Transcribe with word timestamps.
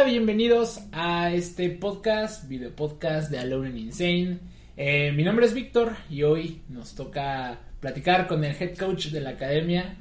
Hola, 0.00 0.12
bienvenidos 0.12 0.80
a 0.92 1.30
este 1.30 1.68
podcast, 1.68 2.48
video 2.48 2.70
podcast 2.74 3.30
de 3.30 3.38
Alone 3.38 3.68
and 3.68 3.76
Insane. 3.76 4.38
Eh, 4.78 5.12
mi 5.12 5.22
nombre 5.24 5.44
es 5.44 5.52
Víctor 5.52 5.92
y 6.08 6.22
hoy 6.22 6.62
nos 6.70 6.94
toca 6.94 7.58
platicar 7.80 8.26
con 8.26 8.42
el 8.42 8.56
head 8.58 8.78
coach 8.78 9.08
de 9.08 9.20
la 9.20 9.30
academia, 9.30 9.96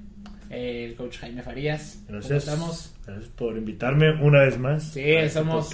eh, 0.50 0.86
el 0.90 0.96
coach 0.96 1.18
Jaime 1.18 1.42
Farías. 1.42 2.02
Gracias. 2.08 2.46
¿Cómo 2.46 2.54
estamos? 2.56 2.96
Gracias 3.06 3.28
por 3.36 3.58
invitarme 3.58 4.12
una 4.24 4.40
vez 4.44 4.58
más. 4.58 4.84
Sí, 4.84 5.02
este 5.04 5.32
somos, 5.40 5.70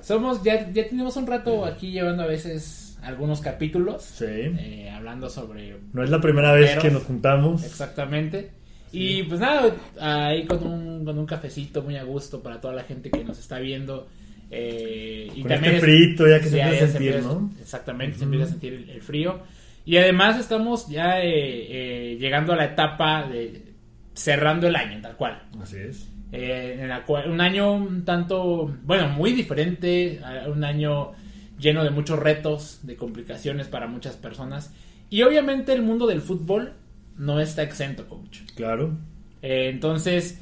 somos 0.00 0.42
ya, 0.42 0.68
ya 0.72 0.88
tenemos 0.88 1.16
un 1.16 1.28
rato 1.28 1.64
aquí 1.64 1.92
llevando 1.92 2.24
a 2.24 2.26
veces 2.26 2.98
algunos 3.02 3.40
capítulos, 3.40 4.02
Sí. 4.02 4.24
eh, 4.26 4.90
hablando 4.92 5.30
sobre 5.30 5.76
No 5.92 6.02
es 6.02 6.10
la 6.10 6.20
primera 6.20 6.52
vez 6.54 6.76
que 6.78 6.90
nos 6.90 7.04
juntamos. 7.04 7.62
Exactamente. 7.62 8.50
Y 8.94 9.22
pues 9.24 9.40
nada, 9.40 9.74
ahí 10.00 10.46
con 10.46 10.66
un, 10.66 11.04
con 11.04 11.18
un 11.18 11.26
cafecito 11.26 11.82
muy 11.82 11.96
a 11.96 12.04
gusto 12.04 12.42
para 12.42 12.60
toda 12.60 12.74
la 12.74 12.84
gente 12.84 13.10
que 13.10 13.24
nos 13.24 13.38
está 13.38 13.58
viendo. 13.58 14.06
eh, 14.50 15.28
y 15.34 15.40
Con 15.42 15.50
también 15.50 15.74
este 15.74 15.86
frito 15.86 16.28
ya 16.28 16.40
que 16.40 16.48
se 16.48 16.60
empieza 16.60 16.84
a 16.84 16.88
sentir, 16.88 17.22
¿no? 17.22 17.50
Exactamente, 17.60 18.18
se 18.18 18.24
empieza 18.24 18.46
a 18.46 18.48
sentir 18.48 18.72
el, 18.74 18.90
el 18.90 19.02
frío. 19.02 19.40
Y 19.86 19.96
además 19.98 20.38
estamos 20.38 20.88
ya 20.88 21.20
eh, 21.20 21.26
eh, 21.28 22.16
llegando 22.18 22.52
a 22.52 22.56
la 22.56 22.64
etapa 22.66 23.26
de 23.28 23.62
cerrando 24.14 24.66
el 24.66 24.76
año, 24.76 25.00
tal 25.02 25.16
cual. 25.16 25.42
Así 25.60 25.76
es. 25.76 26.08
Eh, 26.32 26.78
en 26.80 26.88
la 26.88 27.04
cual, 27.04 27.30
un 27.30 27.40
año 27.40 27.72
un 27.74 28.04
tanto, 28.04 28.74
bueno, 28.84 29.08
muy 29.08 29.32
diferente, 29.32 30.20
un 30.46 30.64
año 30.64 31.12
lleno 31.58 31.84
de 31.84 31.90
muchos 31.90 32.18
retos, 32.18 32.80
de 32.82 32.96
complicaciones 32.96 33.68
para 33.68 33.86
muchas 33.86 34.16
personas. 34.16 34.72
Y 35.10 35.22
obviamente 35.22 35.72
el 35.72 35.82
mundo 35.82 36.06
del 36.06 36.20
fútbol 36.20 36.72
no 37.16 37.40
está 37.40 37.62
exento, 37.62 38.06
coach. 38.08 38.40
Claro. 38.54 38.96
Eh, 39.42 39.70
entonces, 39.72 40.40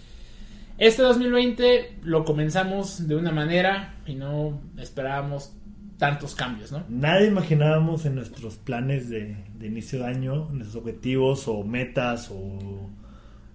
este 0.79 1.03
2020 1.03 1.99
lo 2.03 2.25
comenzamos 2.25 3.07
de 3.07 3.17
una 3.17 3.33
manera 3.33 3.97
y 4.07 4.15
no 4.15 4.61
esperábamos 4.79 5.55
tantos 5.99 6.35
cambios, 6.35 6.73
¿no? 6.73 6.85
Nadie 6.89 7.29
imaginábamos 7.29 8.07
en 8.07 8.17
nuestros 8.17 8.57
planes 8.57 9.09
de, 9.09 9.37
de 9.59 9.67
inicio 9.67 10.01
de 10.01 10.07
año, 10.07 10.49
en 10.51 10.59
nuestros 10.59 10.83
objetivos 10.83 11.47
o 11.47 11.63
metas 11.63 12.31
o 12.31 12.91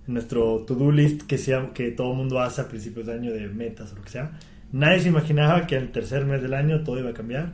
en 0.07 0.13
nuestro 0.13 0.59
to-do 0.59 0.91
list 0.91 1.23
que, 1.23 1.37
sea, 1.37 1.71
que 1.73 1.91
todo 1.91 2.11
el 2.11 2.17
mundo 2.17 2.39
hace 2.39 2.61
a 2.61 2.69
principios 2.69 3.07
de 3.07 3.13
año 3.13 3.33
de 3.33 3.47
metas 3.47 3.91
o 3.91 3.95
lo 3.95 4.01
que 4.03 4.09
sea. 4.09 4.31
Nadie 4.71 5.01
se 5.01 5.09
imaginaba 5.09 5.67
que 5.67 5.75
el 5.75 5.91
tercer 5.91 6.25
mes 6.25 6.41
del 6.41 6.53
año 6.53 6.83
todo 6.83 6.99
iba 6.99 7.09
a 7.09 7.13
cambiar. 7.13 7.53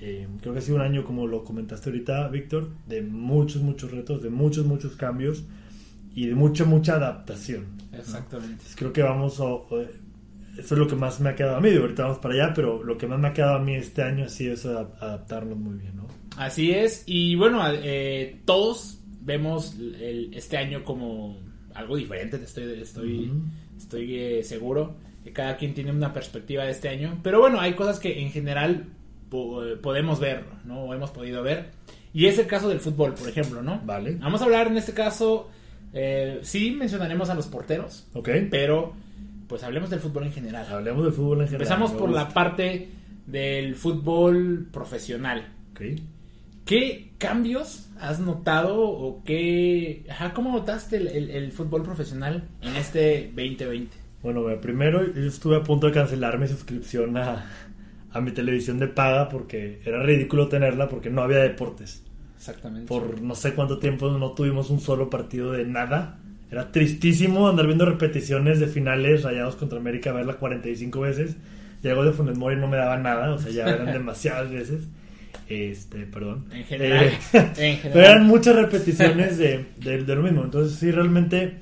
Eh, 0.00 0.26
creo 0.40 0.52
que 0.52 0.58
ha 0.58 0.62
sido 0.62 0.76
un 0.76 0.82
año, 0.82 1.04
como 1.04 1.26
lo 1.26 1.42
comentaste 1.44 1.90
ahorita, 1.90 2.28
Víctor, 2.28 2.68
de 2.86 3.02
muchos, 3.02 3.62
muchos 3.62 3.90
retos, 3.90 4.22
de 4.22 4.30
muchos, 4.30 4.66
muchos 4.66 4.94
cambios 4.96 5.44
y 6.14 6.26
de 6.26 6.34
mucha, 6.34 6.64
mucha 6.64 6.96
adaptación. 6.96 7.66
¿no? 7.92 7.98
Exactamente. 7.98 8.52
Entonces, 8.52 8.76
creo 8.76 8.92
que 8.92 9.02
vamos 9.02 9.40
a... 9.40 9.44
eh, 9.76 9.90
Eso 10.58 10.74
es 10.74 10.78
lo 10.78 10.86
que 10.86 10.96
más 10.96 11.20
me 11.20 11.30
ha 11.30 11.34
quedado 11.34 11.56
a 11.56 11.60
mí, 11.60 11.70
ahorita 11.74 12.02
vamos 12.04 12.18
para 12.18 12.34
allá, 12.34 12.52
pero 12.54 12.82
lo 12.82 12.96
que 12.98 13.06
más 13.06 13.18
me 13.18 13.28
ha 13.28 13.32
quedado 13.32 13.56
a 13.56 13.58
mí 13.58 13.74
este 13.74 14.02
año 14.02 14.24
ha 14.24 14.28
sido 14.28 14.54
eso 14.54 14.70
de 14.70 14.76
adap- 14.76 14.96
adaptarnos 15.00 15.56
muy 15.58 15.76
bien, 15.78 15.96
¿no? 15.96 16.06
Así 16.36 16.70
es, 16.72 17.02
y 17.06 17.34
bueno, 17.34 17.62
eh, 17.70 18.40
todos 18.44 19.00
vemos 19.22 19.76
el- 19.78 20.32
este 20.34 20.56
año 20.58 20.84
como 20.84 21.38
algo 21.74 21.96
diferente, 21.96 22.36
estoy, 22.42 22.80
estoy, 22.80 23.28
Ujú. 23.28 23.40
estoy 23.76 24.14
eh, 24.16 24.42
seguro 24.44 24.96
que 25.24 25.32
cada 25.32 25.56
quien 25.56 25.74
tiene 25.74 25.90
una 25.90 26.12
perspectiva 26.12 26.64
de 26.64 26.70
este 26.70 26.88
año, 26.88 27.18
pero 27.22 27.40
bueno, 27.40 27.60
hay 27.60 27.74
cosas 27.74 27.98
que 27.98 28.22
en 28.22 28.30
general 28.30 28.84
po- 29.28 29.64
eh, 29.64 29.76
podemos 29.76 30.18
ver, 30.20 30.44
¿no? 30.64 30.84
O 30.84 30.94
hemos 30.94 31.10
podido 31.10 31.42
ver, 31.42 31.70
y 32.12 32.26
es 32.26 32.38
el 32.38 32.46
caso 32.46 32.68
del 32.68 32.80
fútbol, 32.80 33.14
por 33.14 33.28
ejemplo, 33.28 33.62
¿no? 33.62 33.80
Vale. 33.84 34.16
Vamos 34.20 34.40
a 34.40 34.44
hablar 34.44 34.66
en 34.68 34.76
este 34.78 34.92
caso, 34.92 35.48
eh, 35.92 36.40
sí 36.42 36.70
mencionaremos 36.70 37.28
a 37.30 37.34
los 37.34 37.46
porteros, 37.46 38.06
Ok. 38.14 38.28
pero 38.50 38.94
pues 39.48 39.62
hablemos 39.62 39.90
del 39.90 40.00
fútbol 40.00 40.24
en 40.24 40.32
general. 40.32 40.66
Hablemos 40.70 41.04
del 41.04 41.12
fútbol 41.12 41.40
en 41.42 41.46
general. 41.48 41.62
Empezamos 41.62 41.92
por 41.92 42.10
la 42.10 42.28
parte 42.30 42.88
del 43.26 43.74
fútbol 43.76 44.66
profesional. 44.72 45.46
Ok. 45.72 45.80
¿Qué 46.64 47.12
cambios 47.18 47.88
has 48.00 48.18
notado 48.18 48.80
o 48.82 49.22
qué... 49.24 50.04
Ajá, 50.10 50.32
¿Cómo 50.34 50.50
notaste 50.50 50.96
el, 50.96 51.06
el- 51.08 51.30
el 51.30 51.52
fútbol 51.52 51.82
profesional 51.84 52.42
en 52.60 52.74
este 52.74 53.30
2020? 53.36 53.96
Bueno, 54.22 54.42
bueno, 54.42 54.60
primero 54.60 55.06
yo 55.14 55.22
estuve 55.28 55.56
a 55.56 55.62
punto 55.62 55.86
de 55.86 55.92
cancelar 55.92 56.38
mi 56.40 56.48
suscripción 56.48 57.16
a, 57.16 57.46
a 58.16 58.20
mi 58.20 58.30
televisión 58.32 58.78
de 58.78 58.88
paga 58.88 59.28
porque 59.28 59.80
era 59.84 60.02
ridículo 60.02 60.48
tenerla 60.48 60.88
porque 60.88 61.10
no 61.10 61.22
había 61.22 61.38
deportes. 61.38 62.02
Exactamente. 62.36 62.86
Por 62.88 63.20
no 63.22 63.34
sé 63.34 63.54
cuánto 63.54 63.78
tiempo 63.78 64.10
no 64.10 64.32
tuvimos 64.32 64.70
un 64.70 64.80
solo 64.80 65.08
partido 65.10 65.52
de 65.52 65.64
nada. 65.64 66.18
Era 66.50 66.70
tristísimo 66.70 67.48
andar 67.48 67.66
viendo 67.66 67.84
repeticiones 67.86 68.60
de 68.60 68.68
finales 68.68 69.22
rayados 69.24 69.56
contra 69.56 69.78
América, 69.78 70.12
verla 70.12 70.34
45 70.34 71.00
veces. 71.00 71.36
Gol 71.82 72.06
de 72.06 72.12
Funes 72.12 72.36
Mori 72.36 72.56
no 72.56 72.66
me 72.66 72.76
daba 72.76 72.96
nada, 72.98 73.32
o 73.32 73.38
sea, 73.38 73.52
ya 73.52 73.64
eran 73.68 73.86
demasiadas 73.92 74.50
veces. 74.50 74.82
Este, 75.48 76.06
perdón. 76.06 76.46
En 76.52 76.64
general, 76.64 77.04
Eh, 77.06 77.12
en 77.32 77.50
Pero 77.52 77.64
eran 77.68 77.78
general. 77.82 78.22
muchas 78.24 78.56
repeticiones 78.56 79.38
de, 79.38 79.66
de- 79.78 80.02
de 80.02 80.14
lo 80.16 80.22
mismo. 80.22 80.42
Entonces, 80.44 80.78
sí, 80.78 80.90
realmente 80.90 81.58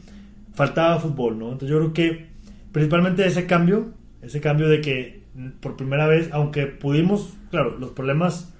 faltaba 0.54 0.98
fútbol, 0.98 1.38
¿no? 1.38 1.46
Entonces, 1.52 1.68
yo 1.70 1.78
creo 1.78 1.92
que 1.92 2.26
principalmente 2.72 3.26
ese 3.26 3.44
cambio, 3.46 3.92
ese 4.22 4.40
cambio 4.40 4.68
de 4.68 4.80
que 4.80 5.23
por 5.60 5.76
primera 5.76 6.06
vez, 6.06 6.30
aunque 6.32 6.66
pudimos, 6.66 7.34
claro, 7.50 7.78
los 7.78 7.90
problemas 7.90 8.50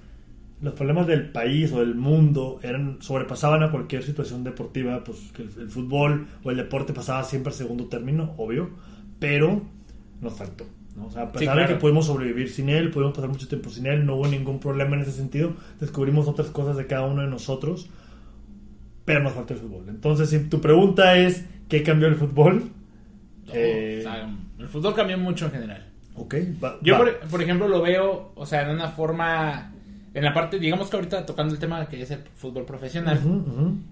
los 0.61 0.73
problemas 0.73 1.07
del 1.07 1.31
país 1.31 1.71
o 1.73 1.79
del 1.79 1.95
mundo 1.95 2.59
eran 2.63 2.97
sobrepasaban 3.01 3.63
a 3.63 3.71
cualquier 3.71 4.03
situación 4.03 4.43
deportiva, 4.43 5.03
pues 5.03 5.31
que 5.33 5.43
el, 5.43 5.49
el 5.59 5.69
fútbol 5.69 6.27
o 6.43 6.51
el 6.51 6.57
deporte 6.57 6.93
pasaba 6.93 7.23
siempre 7.23 7.51
a 7.51 7.55
segundo 7.55 7.87
término, 7.87 8.33
obvio, 8.37 8.71
pero 9.19 9.63
nos 10.21 10.33
faltó. 10.35 10.65
¿no? 10.95 11.07
O 11.07 11.11
sea, 11.11 11.23
a 11.23 11.31
pesar 11.31 11.55
Sí, 11.55 11.59
de 11.59 11.65
claro. 11.65 11.73
que 11.75 11.75
pudimos 11.75 12.05
sobrevivir 12.07 12.49
sin 12.49 12.69
él, 12.69 12.89
pudimos 12.91 13.13
pasar 13.13 13.29
mucho 13.29 13.47
tiempo 13.47 13.69
sin 13.69 13.85
él, 13.85 14.05
no 14.05 14.15
hubo 14.15 14.27
ningún 14.27 14.59
problema 14.59 14.95
en 14.95 15.01
ese 15.03 15.11
sentido, 15.11 15.55
descubrimos 15.79 16.27
otras 16.27 16.49
cosas 16.49 16.77
de 16.77 16.87
cada 16.87 17.05
uno 17.05 17.21
de 17.21 17.27
nosotros, 17.27 17.89
pero 19.05 19.21
nos 19.21 19.33
faltó 19.33 19.53
el 19.53 19.59
fútbol. 19.59 19.85
Entonces, 19.89 20.29
si 20.29 20.39
tu 20.49 20.61
pregunta 20.61 21.17
es, 21.17 21.45
¿qué 21.69 21.83
cambió 21.83 22.07
el 22.07 22.15
fútbol? 22.15 22.63
No, 23.45 23.53
Eh, 23.53 23.99
o 23.99 24.01
sea, 24.01 24.29
el 24.59 24.67
fútbol 24.67 24.95
cambió 24.95 25.17
mucho 25.17 25.45
en 25.45 25.51
general. 25.51 25.93
Ok, 26.15 26.35
va- 26.63 26.77
Yo, 26.81 26.93
va. 26.93 26.99
por, 26.99 27.19
por 27.29 27.41
ejemplo, 27.41 27.67
lo 27.67 27.81
veo, 27.81 28.31
o 28.35 28.45
sea, 28.45 28.63
en 28.63 28.69
una 28.69 28.89
forma... 28.89 29.71
En 30.13 30.23
la 30.23 30.33
parte, 30.33 30.59
digamos 30.59 30.89
que 30.89 30.95
ahorita 30.95 31.25
tocando 31.25 31.53
el 31.53 31.59
tema 31.59 31.85
que 31.89 32.01
es 32.01 32.09
el 32.09 32.19
fútbol 32.35 32.63
profesional. 32.63 33.19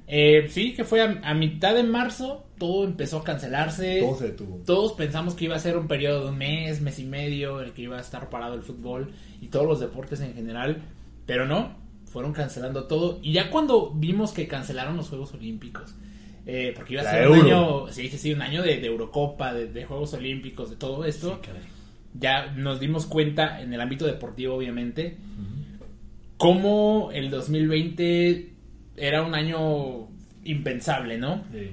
Eh, 0.07 0.47
sí, 0.49 0.73
que 0.73 0.85
fue 0.85 1.01
a, 1.01 1.19
a 1.21 1.33
mitad 1.33 1.73
de 1.75 1.83
marzo, 1.83 2.45
todo 2.57 2.85
empezó 2.85 3.17
a 3.17 3.23
cancelarse. 3.25 3.99
Todo 3.99 4.17
se 4.17 4.25
detuvo. 4.27 4.61
Todos 4.65 4.93
pensamos 4.93 5.33
que 5.35 5.43
iba 5.43 5.57
a 5.57 5.59
ser 5.59 5.77
un 5.77 5.89
periodo 5.89 6.23
de 6.23 6.29
un 6.29 6.37
mes, 6.37 6.79
mes 6.79 6.97
y 6.99 7.03
medio, 7.03 7.59
el 7.59 7.73
que 7.73 7.81
iba 7.81 7.97
a 7.97 7.99
estar 7.99 8.29
parado 8.29 8.53
el 8.55 8.61
fútbol 8.63 9.11
y 9.41 9.47
todos 9.47 9.67
los 9.67 9.81
deportes 9.81 10.21
en 10.21 10.33
general, 10.33 10.81
pero 11.25 11.45
no, 11.45 11.75
fueron 12.05 12.31
cancelando 12.31 12.85
todo. 12.85 13.19
Y 13.21 13.33
ya 13.33 13.49
cuando 13.51 13.91
vimos 13.93 14.31
que 14.31 14.47
cancelaron 14.47 14.95
los 14.95 15.09
Juegos 15.09 15.33
Olímpicos, 15.33 15.93
eh, 16.45 16.71
porque 16.73 16.93
iba 16.93 17.01
a 17.01 17.05
La 17.05 17.11
ser 17.11 17.27
un 17.27 17.39
año, 17.41 17.87
sí, 17.89 18.07
sí, 18.07 18.17
sí, 18.17 18.31
un 18.31 18.41
año 18.41 18.61
de, 18.63 18.79
de 18.79 18.87
Eurocopa, 18.87 19.53
de, 19.53 19.67
de 19.67 19.83
Juegos 19.83 20.13
Olímpicos, 20.13 20.69
de 20.69 20.77
todo 20.77 21.03
esto, 21.03 21.41
ya 22.19 22.51
nos 22.55 22.79
dimos 22.79 23.05
cuenta 23.05 23.61
en 23.61 23.73
el 23.73 23.81
ámbito 23.81 24.05
deportivo, 24.05 24.55
obviamente, 24.55 25.17
cómo 26.37 27.09
el 27.13 27.29
2020 27.29 28.49
era 28.97 29.23
un 29.23 29.33
año 29.35 30.07
impensable, 30.43 31.17
¿no? 31.17 31.43
Sí. 31.51 31.71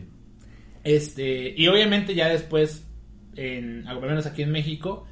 Este, 0.85 1.55
y 1.57 1.67
obviamente 1.69 2.15
ya 2.15 2.29
después, 2.29 2.87
en, 3.37 3.87
al 3.87 4.01
menos 4.01 4.27
aquí 4.27 4.43
en 4.43 4.51
México, 4.53 5.07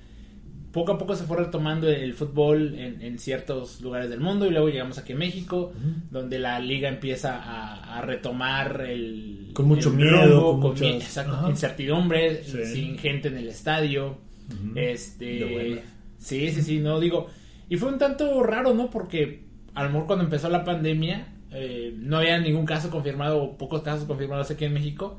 poco 0.73 0.93
a 0.93 0.99
poco 0.99 1.15
se 1.17 1.25
fue 1.25 1.39
retomando 1.39 1.89
el 1.91 2.15
fútbol 2.15 2.75
en, 2.79 3.03
en 3.03 3.19
ciertos 3.19 3.81
lugares 3.81 4.11
del 4.11 4.21
mundo 4.21 4.47
y 4.47 4.51
luego 4.51 4.69
llegamos 4.69 4.99
aquí 4.99 5.13
a 5.13 5.17
México, 5.17 5.73
donde 6.11 6.39
la 6.39 6.61
liga 6.61 6.89
empieza 6.89 7.37
a, 7.39 7.99
a 7.99 8.03
retomar 8.03 8.83
el... 8.89 9.51
Con 9.55 9.67
mucho 9.67 9.91
el 9.91 9.97
miedo, 9.97 10.53
con 10.53 10.61
con 10.61 10.71
muchas- 10.73 10.95
exacto, 11.03 11.51
incertidumbre, 11.51 12.45
Sí. 12.45 12.65
sin 12.67 12.99
gente 12.99 13.29
en 13.29 13.39
el 13.39 13.49
estadio. 13.49 14.19
Ujú. 14.53 14.73
Este... 14.77 15.83
Sí, 16.19 16.51
sí, 16.51 16.63
sí, 16.63 16.79
no 16.81 16.99
digo... 17.01 17.29
Y 17.69 17.77
fue 17.77 17.93
un 17.93 17.99
tanto 17.99 18.43
raro, 18.43 18.73
¿no? 18.75 18.91
Porque 18.91 19.45
a 19.75 19.85
lo 19.85 19.91
mejor 19.91 20.07
cuando 20.07 20.25
empezó 20.25 20.49
la 20.49 20.65
pandemia 20.65 21.29
eh, 21.51 21.95
no 21.97 22.19
había 22.19 22.39
ningún 22.39 22.67
caso 22.67 22.91
confirmado 22.91 23.43
o 23.43 23.59
pocos 23.59 23.83
casos 23.83 24.07
confirmados 24.07 24.51
aquí 24.51 24.65
en 24.65 24.73
México. 24.73 25.19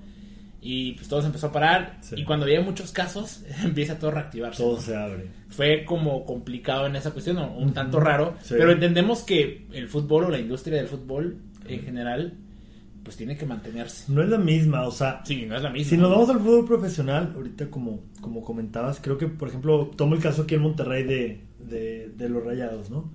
Y 0.61 0.93
pues 0.93 1.07
todo 1.07 1.21
se 1.21 1.27
empezó 1.27 1.47
a 1.47 1.51
parar. 1.51 1.97
Sí. 2.01 2.15
Y 2.17 2.25
cuando 2.25 2.45
había 2.45 2.59
muchos 2.61 2.91
casos, 2.91 3.43
empieza 3.63 3.97
todo 3.97 4.11
a 4.11 4.15
reactivarse. 4.15 4.61
Todo 4.61 4.75
¿no? 4.75 4.81
se 4.81 4.95
abre. 4.95 5.27
Fue 5.49 5.85
como 5.85 6.25
complicado 6.25 6.87
en 6.87 6.95
esa 6.95 7.11
cuestión, 7.11 7.37
o 7.37 7.57
un 7.57 7.73
tanto 7.73 7.99
raro. 7.99 8.35
Sí. 8.41 8.55
Pero 8.57 8.71
entendemos 8.71 9.23
que 9.23 9.67
el 9.71 9.87
fútbol 9.87 10.25
o 10.25 10.29
la 10.29 10.39
industria 10.39 10.77
del 10.77 10.87
fútbol 10.87 11.37
en 11.67 11.81
general, 11.83 12.33
pues 13.09 13.17
tiene 13.17 13.35
que 13.35 13.47
mantenerse. 13.47 14.03
No 14.13 14.21
es 14.21 14.29
la 14.29 14.37
misma, 14.37 14.83
o 14.85 14.91
sea, 14.91 15.23
Sí, 15.25 15.43
no 15.47 15.55
es 15.55 15.63
la 15.63 15.71
misma. 15.71 15.89
Si 15.89 15.97
nos 15.97 16.11
vamos 16.11 16.29
al 16.29 16.37
fútbol 16.41 16.65
profesional, 16.65 17.33
ahorita 17.35 17.71
como, 17.71 18.01
como 18.21 18.43
comentabas, 18.43 18.99
creo 19.01 19.17
que, 19.17 19.25
por 19.25 19.47
ejemplo, 19.47 19.87
tomo 19.97 20.13
el 20.13 20.21
caso 20.21 20.43
aquí 20.43 20.53
en 20.53 20.61
Monterrey 20.61 21.01
de, 21.05 21.41
de, 21.57 22.09
de 22.15 22.29
los 22.29 22.43
Rayados, 22.45 22.91
¿no? 22.91 23.09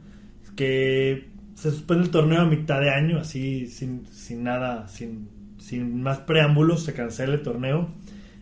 Que 0.57 1.29
se 1.55 1.71
suspende 1.71 2.03
el 2.03 2.11
torneo 2.11 2.41
a 2.41 2.45
mitad 2.45 2.81
de 2.81 2.91
año, 2.91 3.21
así, 3.21 3.69
sin, 3.69 4.05
sin 4.09 4.43
nada, 4.43 4.89
sin, 4.89 5.29
sin 5.59 6.03
más 6.03 6.19
preámbulos, 6.19 6.83
se 6.83 6.93
cancela 6.93 7.35
el 7.35 7.43
torneo. 7.43 7.89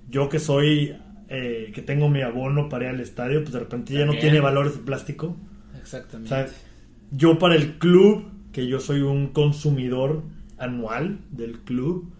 Yo 0.08 0.31
que 0.31 0.38
soy, 0.38 0.96
eh, 1.28 1.70
que 1.75 1.82
tengo 1.82 2.08
mi 2.08 2.22
abono 2.22 2.70
para 2.70 2.84
ir 2.87 2.90
al 2.93 3.00
estadio, 3.00 3.40
pues 3.43 3.52
de 3.52 3.58
repente 3.58 3.93
ya 3.93 4.06
no 4.06 4.14
tiene 4.14 4.40
valores 4.40 4.72
de 4.72 4.81
plástico. 4.84 5.37
O 5.75 5.78
Exactamente. 5.78 6.31
sea, 6.31 6.46
yo 7.10 7.38
para 7.38 7.56
el 7.56 7.76
club, 7.76 8.25
que 8.52 8.66
yo 8.66 8.81
soy 8.81 9.02
un 9.02 9.34
consumidor 9.34 10.22
anual 10.62 11.19
del 11.31 11.59
club, 11.61 12.11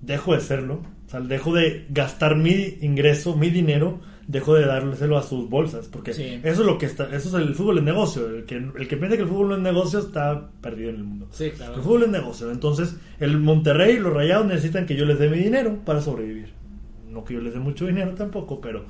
dejo 0.00 0.34
de 0.34 0.40
serlo. 0.40 0.80
O 1.06 1.10
sea, 1.10 1.20
dejo 1.20 1.54
de 1.54 1.86
gastar 1.90 2.36
mi 2.36 2.78
ingreso, 2.80 3.36
mi 3.36 3.50
dinero, 3.50 4.00
dejo 4.26 4.54
de 4.54 4.66
dárselo 4.66 5.16
a 5.18 5.22
sus 5.22 5.48
bolsas. 5.48 5.86
Porque 5.86 6.12
Sí. 6.14 6.40
eso 6.42 6.60
es 6.62 6.66
lo 6.66 6.78
que 6.78 6.86
está, 6.86 7.04
eso 7.14 7.28
es 7.28 7.34
el 7.34 7.54
fútbol 7.54 7.78
es 7.78 7.84
negocio. 7.84 8.26
El 8.28 8.44
que, 8.44 8.56
el 8.56 8.88
que 8.88 8.96
piensa 8.96 9.16
que 9.16 9.22
el 9.22 9.28
fútbol 9.28 9.48
no 9.50 9.56
es 9.56 9.62
negocio 9.62 10.00
está 10.00 10.50
perdido 10.60 10.90
en 10.90 10.96
el 10.96 11.04
mundo. 11.04 11.28
Sí, 11.30 11.50
claro. 11.50 11.74
El 11.76 11.82
fútbol 11.82 12.02
es 12.04 12.08
negocio. 12.08 12.50
Entonces, 12.50 12.96
el 13.20 13.38
Monterrey 13.38 13.96
y 13.96 14.00
los 14.00 14.12
Rayados 14.12 14.46
necesitan 14.46 14.84
que 14.86 14.96
yo 14.96 15.04
les 15.04 15.18
dé 15.18 15.28
mi 15.28 15.38
dinero 15.38 15.78
para 15.84 16.00
sobrevivir. 16.00 16.48
No 17.10 17.24
que 17.24 17.34
yo 17.34 17.40
les 17.40 17.54
dé 17.54 17.60
mucho 17.60 17.86
dinero 17.86 18.12
tampoco, 18.14 18.60
pero 18.60 18.84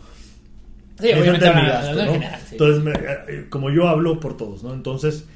Sí, 0.98 1.08
obviamente 1.12 1.46
es 1.46 1.54
mi 1.54 1.60
hablando- 1.60 1.72
gasto, 1.72 1.90
hablando 1.90 2.00
en 2.00 2.06
¿no? 2.06 2.12
general, 2.14 2.40
sí. 2.40 2.48
Entonces, 2.52 2.82
me- 2.82 3.48
como 3.50 3.70
yo 3.70 3.88
hablo 3.88 4.18
por 4.20 4.36
todos, 4.38 4.64
¿no? 4.64 4.72
Entonces, 4.72 5.26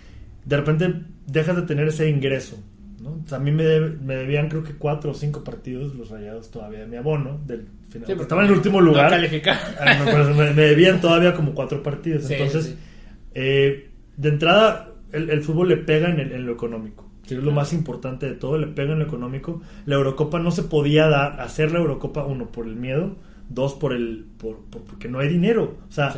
de 0.46 0.56
repente 0.56 0.94
dejas 1.26 1.56
de 1.56 1.62
tener 1.62 1.86
ese 1.88 2.08
ingreso, 2.08 2.56
¿no? 3.00 3.10
O 3.24 3.28
sea, 3.28 3.38
a 3.38 3.40
mí 3.40 3.50
me, 3.50 3.80
me 3.80 4.16
debían 4.16 4.48
creo 4.48 4.62
que 4.62 4.74
cuatro 4.74 5.10
o 5.10 5.14
cinco 5.14 5.42
partidos 5.42 5.94
los 5.94 6.10
rayados 6.10 6.50
todavía 6.50 6.80
de 6.80 6.86
mi 6.86 6.96
abono 6.96 7.40
del 7.46 7.66
final. 7.88 8.06
Sí, 8.06 8.12
en 8.12 8.44
el 8.44 8.52
último 8.52 8.80
lugar. 8.80 9.12
Ah, 9.80 9.94
no, 9.98 10.04
pero 10.04 10.34
me, 10.34 10.52
me 10.52 10.62
debían 10.62 11.00
todavía 11.00 11.34
como 11.34 11.54
cuatro 11.54 11.82
partidos. 11.82 12.24
Sí, 12.28 12.34
Entonces, 12.34 12.66
sí. 12.66 12.76
eh, 13.34 13.88
de 14.16 14.28
entrada, 14.28 14.90
el, 15.12 15.30
el 15.30 15.42
fútbol 15.42 15.68
le 15.68 15.76
pega 15.78 16.10
en, 16.10 16.20
el- 16.20 16.32
en 16.32 16.46
lo 16.46 16.52
económico. 16.52 17.08
Que 17.26 17.34
es 17.36 17.42
lo 17.44 17.52
más 17.52 17.72
importante 17.72 18.26
de 18.26 18.34
todo, 18.34 18.58
le 18.58 18.66
pega 18.66 18.92
en 18.92 18.98
lo 18.98 19.04
económico. 19.04 19.62
La 19.86 19.94
Eurocopa 19.94 20.40
no 20.40 20.50
se 20.50 20.64
podía 20.64 21.06
dar, 21.08 21.40
hacer 21.40 21.70
la 21.70 21.78
Eurocopa, 21.78 22.24
uno, 22.24 22.50
por 22.50 22.66
el 22.66 22.74
miedo, 22.74 23.14
dos, 23.48 23.74
por 23.74 23.92
el 23.92 24.26
por, 24.36 24.58
por- 24.64 24.82
porque 24.82 25.08
no 25.08 25.20
hay 25.20 25.28
dinero. 25.28 25.76
O 25.88 25.92
sea, 25.92 26.10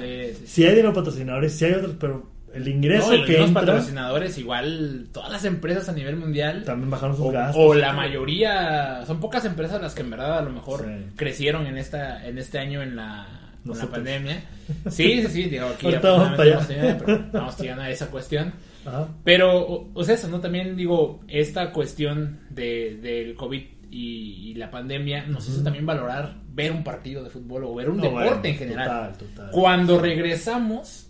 si 0.47 0.65
hay 0.65 0.71
dinero 0.75 0.95
patrocinadores, 0.95 1.53
si 1.53 1.67
hay 1.67 1.73
otros, 1.75 1.97
pero 2.01 2.32
el 2.55 2.69
ingreso 2.69 3.09
No, 3.09 3.15
y 3.15 3.19
los 3.19 3.27
que 3.27 3.33
mismos 3.33 3.49
entra 3.49 3.61
patrocinadores, 3.63 4.39
igual 4.39 5.07
todas 5.13 5.31
las 5.33 5.45
empresas 5.45 5.89
a 5.89 5.93
nivel 5.93 6.17
mundial, 6.17 6.65
también 6.65 6.91
bajaron 6.91 7.17
sus 7.17 7.27
o, 7.27 7.31
gastos. 7.31 7.57
o 7.65 7.75
la 7.75 7.93
mayoría, 7.93 9.05
son 9.07 9.21
pocas 9.21 9.45
empresas 9.45 9.81
las 9.81 9.95
que 9.95 10.03
en 10.03 10.11
verdad 10.11 10.39
a 10.39 10.43
lo 10.43 10.51
mejor 10.51 10.85
Sí. 10.85 11.13
crecieron 11.17 11.67
en 11.67 11.79
esta 11.79 12.27
en 12.27 12.39
este 12.39 12.59
año 12.59 12.83
en 12.83 12.97
la, 12.97 13.27
en 13.65 13.79
la 13.79 13.87
pandemia. 13.87 14.43
Sí, 14.91 15.21
sí, 15.23 15.29
sí, 15.29 15.43
digo, 15.51 15.67
aquí 15.67 15.87
pero 15.91 16.19
vamos 17.33 17.59
llegando 17.59 17.83
a 17.83 17.91
esa 17.91 18.07
cuestión. 18.11 18.53
Ajá. 18.87 19.09
Pero, 19.23 19.61
o, 19.61 19.91
o 19.93 20.05
sea, 20.05 20.15
eso, 20.15 20.29
¿no? 20.29 20.41
También 20.41 20.77
digo, 20.77 21.21
esta 21.29 21.71
cuestión 21.73 22.41
de, 22.51 22.97
del 23.03 23.35
COVID 23.35 23.63
y, 23.91 24.51
y 24.51 24.55
la 24.55 24.71
pandemia 24.71 25.27
nos 25.27 25.49
hizo 25.49 25.63
también 25.63 25.85
valorar 25.85 26.37
ver 26.53 26.73
un 26.73 26.83
partido 26.83 27.23
de 27.23 27.31
fútbol 27.31 27.65
o 27.65 27.75
ver 27.75 27.91
un 27.91 27.99
No, 27.99 28.03
deporte 28.05 28.29
bueno, 28.31 28.45
en 28.47 28.57
general. 28.57 29.13
total, 29.13 29.29
total. 29.29 29.51
Cuando 29.53 29.99
regresamos 30.01 31.09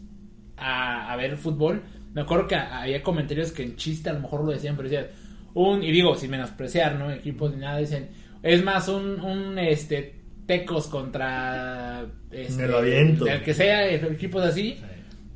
a, 0.63 1.13
a 1.13 1.17
ver 1.17 1.31
el 1.31 1.39
fútbol, 1.39 1.83
me 2.15 2.23
acuerdo 2.23 2.47
que 2.47 2.55
había 2.55 3.03
comentarios 3.03 3.53
que 3.53 3.63
en 3.63 3.77
chiste 3.77 4.11
a 4.11 4.13
lo 4.13 4.21
mejor 4.21 4.45
lo 4.45 4.53
decían, 4.53 4.77
pero 4.77 4.89
decían, 4.89 5.07
un, 5.55 5.83
y 5.83 5.91
digo, 5.91 6.15
sin 6.15 6.31
menospreciar, 6.31 6.97
¿no? 6.97 7.11
Equipos 7.11 7.53
ni 7.53 7.61
nada, 7.61 7.79
dicen, 7.79 8.11
es 8.43 8.63
más 8.63 8.89
un, 8.89 9.21
un 9.21 9.59
este, 9.59 10.23
Tecos 10.47 10.89
contra, 10.89 12.05
este, 12.31 12.65
aviento. 12.65 13.27
el 13.27 13.43
que 13.43 13.55
sea, 13.55 13.89
equipos 13.91 14.43
así, 14.45 14.79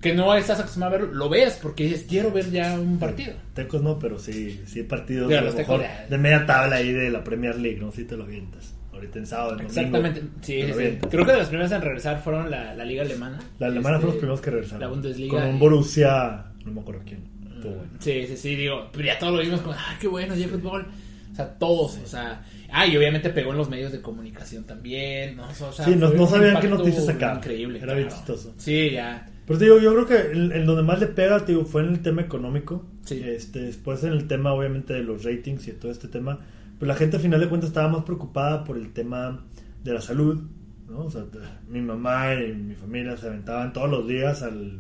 que 0.01 0.15
no 0.15 0.35
estás 0.35 0.61
acostumbrado 0.61 0.97
a 0.97 0.99
verlo, 0.99 1.15
lo 1.15 1.29
ves 1.29 1.59
porque 1.63 1.85
dices, 1.85 2.07
quiero 2.09 2.31
ver 2.31 2.51
ya 2.51 2.79
un 2.79 2.99
partido. 2.99 3.35
Tecos 3.55 3.83
no, 3.83 3.99
pero 3.99 4.19
sí, 4.19 4.63
sí 4.67 4.83
partidos 4.83 5.33
a 5.33 5.41
lo 5.41 5.55
Tecos 5.55 5.81
de 6.11 6.19
media 6.19 6.45
tabla 6.45 6.77
ahí 6.77 6.93
de 6.93 7.11
la 7.11 7.25
Premier 7.25 7.57
League, 7.57 7.79
¿no? 7.79 7.93
Sí 7.93 8.05
te 8.05 8.17
lo 8.17 8.25
avientas. 8.25 8.76
Ahorita 8.97 9.19
en 9.19 9.27
sábado, 9.27 9.51
en 9.53 9.57
domingo, 9.59 9.73
Exactamente, 9.81 10.21
sí, 10.43 10.63
sí. 10.63 10.99
Creo 11.11 11.25
que 11.25 11.33
de 11.33 11.39
las 11.39 11.49
primeras 11.49 11.73
en 11.73 11.83
regresar 11.83 12.21
fueron 12.23 12.51
la, 12.51 12.75
la 12.75 12.85
liga 12.85 13.03
alemana. 13.03 13.39
La 13.59 13.67
alemana 13.69 13.97
Este, 13.97 14.07
fueron 14.07 14.07
los 14.07 14.17
primeros 14.17 14.41
que 14.41 14.51
regresaron. 14.51 14.81
La 14.81 14.87
Bundesliga. 14.89 15.33
Con 15.41 15.49
un 15.51 15.57
y- 15.57 15.59
Borussia, 15.59 16.45
no 16.65 16.73
me 16.73 16.81
acuerdo 16.81 17.03
quién. 17.07 17.21
Bueno. 17.63 17.83
Sí, 18.01 18.27
sí, 18.27 18.37
sí, 18.37 18.55
digo, 18.57 18.89
pero 18.93 19.05
ya 19.07 19.19
todos 19.19 19.35
lo 19.35 19.41
vimos 19.43 19.61
como, 19.61 19.75
ah, 19.75 19.97
qué 20.01 20.09
bueno, 20.09 20.35
ya 20.35 20.49
fútbol. 20.49 20.87
O 21.33 21.35
sea, 21.37 21.59
todos, 21.59 21.99
o 22.03 22.07
sea, 22.07 22.43
ah, 22.73 22.87
y 22.87 22.97
obviamente 22.97 23.29
pegó 23.31 23.51
en 23.53 23.59
los 23.59 23.69
medios 23.69 23.93
de 23.93 24.01
comunicación 24.01 24.65
también, 24.65 25.37
¿no? 25.37 25.49
O 25.49 25.73
sea, 25.73 25.85
Sí, 25.85 25.95
no- 25.97 26.27
sabían 26.27 26.61
qué 26.61 26.69
noticias 26.69 27.05
sacar. 27.07 27.37
Increíble. 27.39 27.81
Era 27.83 27.95
bien 27.95 28.09
chistoso. 28.09 28.55
Sí, 28.57 28.91
ya. 28.93 29.29
Pero 29.47 29.59
te 29.59 29.65
digo, 29.67 29.79
yo 29.79 29.93
creo 29.95 30.07
que 30.07 30.33
en, 30.33 30.53
en 30.53 30.67
donde 30.67 30.83
más 30.83 30.99
le 30.99 31.07
pega, 31.07 31.39
te 31.45 31.53
digo, 31.53 31.65
fue 31.65 31.83
en 31.83 31.91
el 31.91 32.01
tema 32.01 32.23
económico. 32.23 32.85
Sí. 33.05 33.23
Este, 33.25 33.61
después 33.61 34.03
en 34.05 34.13
el 34.13 34.27
tema, 34.27 34.53
obviamente, 34.53 34.93
de 34.95 35.03
los 35.03 35.25
ratings 35.25 35.69
y 35.69 35.73
todo 35.73 35.93
este 35.93 36.09
tema. 36.09 36.41
Pues 36.79 36.89
la 36.89 36.95
gente, 36.95 37.17
al 37.17 37.23
final 37.23 37.41
de 37.41 37.49
cuentas, 37.49 37.69
estaba 37.71 37.89
más 37.89 38.05
preocupada 38.05 38.65
por 38.65 38.77
el 38.77 38.93
tema 38.93 39.45
de 39.83 39.93
la 39.95 40.01
salud, 40.01 40.43
¿no? 40.89 41.01
O 41.07 41.11
sea, 41.11 41.25
mi 41.69 41.81
mamá 41.81 42.35
y 42.35 42.53
mi 42.55 42.75
familia 42.75 43.17
se 43.17 43.29
aventaban 43.29 43.73
todos 43.73 43.91
los 43.91 44.07
días 44.07 44.43
al 44.43 44.79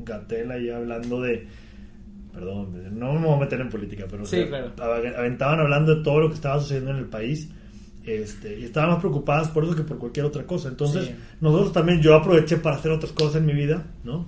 Gatel 0.00 0.50
ahí 0.50 0.70
hablando 0.70 1.20
de... 1.20 1.46
Perdón, 2.32 2.98
no 2.98 3.14
me 3.14 3.26
voy 3.26 3.36
a 3.36 3.40
meter 3.40 3.60
en 3.60 3.70
política, 3.70 4.04
pero 4.10 4.24
o 4.24 4.26
Sí, 4.26 4.36
sea, 4.36 4.48
claro. 4.48 4.72
av- 4.78 5.16
aventaban 5.18 5.60
hablando 5.60 5.94
de 5.96 6.02
todo 6.02 6.20
lo 6.20 6.28
que 6.28 6.34
estaba 6.34 6.60
sucediendo 6.60 6.90
en 6.90 6.98
el 6.98 7.06
país. 7.06 7.48
Este, 8.04 8.60
y 8.60 8.64
estaban 8.64 8.90
más 8.90 8.98
preocupadas 9.00 9.48
por 9.48 9.64
eso 9.64 9.74
que 9.74 9.82
por 9.82 9.98
cualquier 9.98 10.26
otra 10.26 10.44
cosa. 10.44 10.68
Entonces, 10.68 11.06
Sí. 11.06 11.14
nosotros 11.40 11.72
también, 11.72 12.02
yo 12.02 12.14
aproveché 12.14 12.58
para 12.58 12.76
hacer 12.76 12.92
otras 12.92 13.12
cosas 13.12 13.36
en 13.36 13.46
mi 13.46 13.54
vida, 13.54 13.84
¿no? 14.04 14.26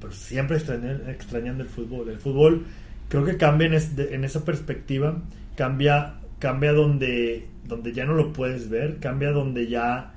Pero 0.00 0.12
siempre 0.12 0.56
extrañé- 0.56 1.06
extrañando 1.10 1.62
el 1.62 1.68
fútbol. 1.68 2.08
El 2.08 2.18
fútbol 2.18 2.64
creo 3.08 3.24
que 3.24 3.36
cambia 3.36 3.66
en, 3.66 3.74
es- 3.74 3.94
de- 3.94 4.14
en 4.14 4.24
esa 4.24 4.44
perspectiva, 4.44 5.22
cambia, 5.62 6.14
cambia 6.40 6.72
donde, 6.72 7.46
donde 7.62 7.92
ya 7.92 8.04
no 8.04 8.14
lo 8.14 8.32
puedes 8.32 8.68
ver, 8.68 8.98
cambia 8.98 9.30
donde 9.30 9.68
ya, 9.68 10.12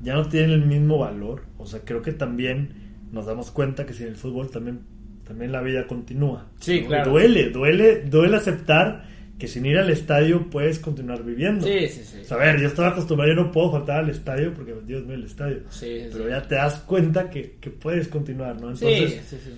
ya 0.00 0.14
no 0.14 0.28
tiene 0.28 0.54
el 0.54 0.64
mismo 0.64 0.98
valor. 0.98 1.42
O 1.58 1.66
sea, 1.66 1.80
creo 1.80 2.02
que 2.02 2.12
también 2.12 2.68
nos 3.10 3.26
damos 3.26 3.50
cuenta 3.50 3.84
que 3.84 3.92
sin 3.92 4.06
el 4.06 4.14
fútbol 4.14 4.48
también, 4.48 4.82
también 5.26 5.50
la 5.50 5.60
vida 5.60 5.88
continúa. 5.88 6.46
Sí, 6.60 6.82
¿no? 6.82 6.86
claro. 6.86 7.10
Duele, 7.10 7.50
duele, 7.50 8.02
duele 8.02 8.36
aceptar 8.36 9.06
que 9.40 9.48
sin 9.48 9.66
ir 9.66 9.76
al 9.76 9.90
estadio 9.90 10.48
puedes 10.50 10.78
continuar 10.78 11.24
viviendo. 11.24 11.66
Sí, 11.66 11.88
sí, 11.88 12.04
sí. 12.04 12.18
O 12.20 12.24
sea, 12.24 12.36
a 12.36 12.40
ver, 12.40 12.60
yo 12.60 12.68
estaba 12.68 12.90
acostumbrado, 12.90 13.34
yo 13.34 13.42
no 13.42 13.50
puedo 13.50 13.72
faltar 13.72 14.04
al 14.04 14.10
estadio 14.10 14.54
porque 14.54 14.72
Dios 14.86 15.04
mío, 15.04 15.16
el 15.16 15.24
estadio. 15.24 15.62
Sí, 15.68 15.98
sí, 15.98 16.08
Pero 16.12 16.26
sí. 16.26 16.30
ya 16.30 16.42
te 16.42 16.54
das 16.54 16.76
cuenta 16.86 17.28
que, 17.28 17.56
que 17.60 17.70
puedes 17.70 18.06
continuar, 18.06 18.60
¿no? 18.60 18.76
Sí, 18.76 18.86
Entonces, 18.86 19.24
sí, 19.28 19.36
sí. 19.44 19.50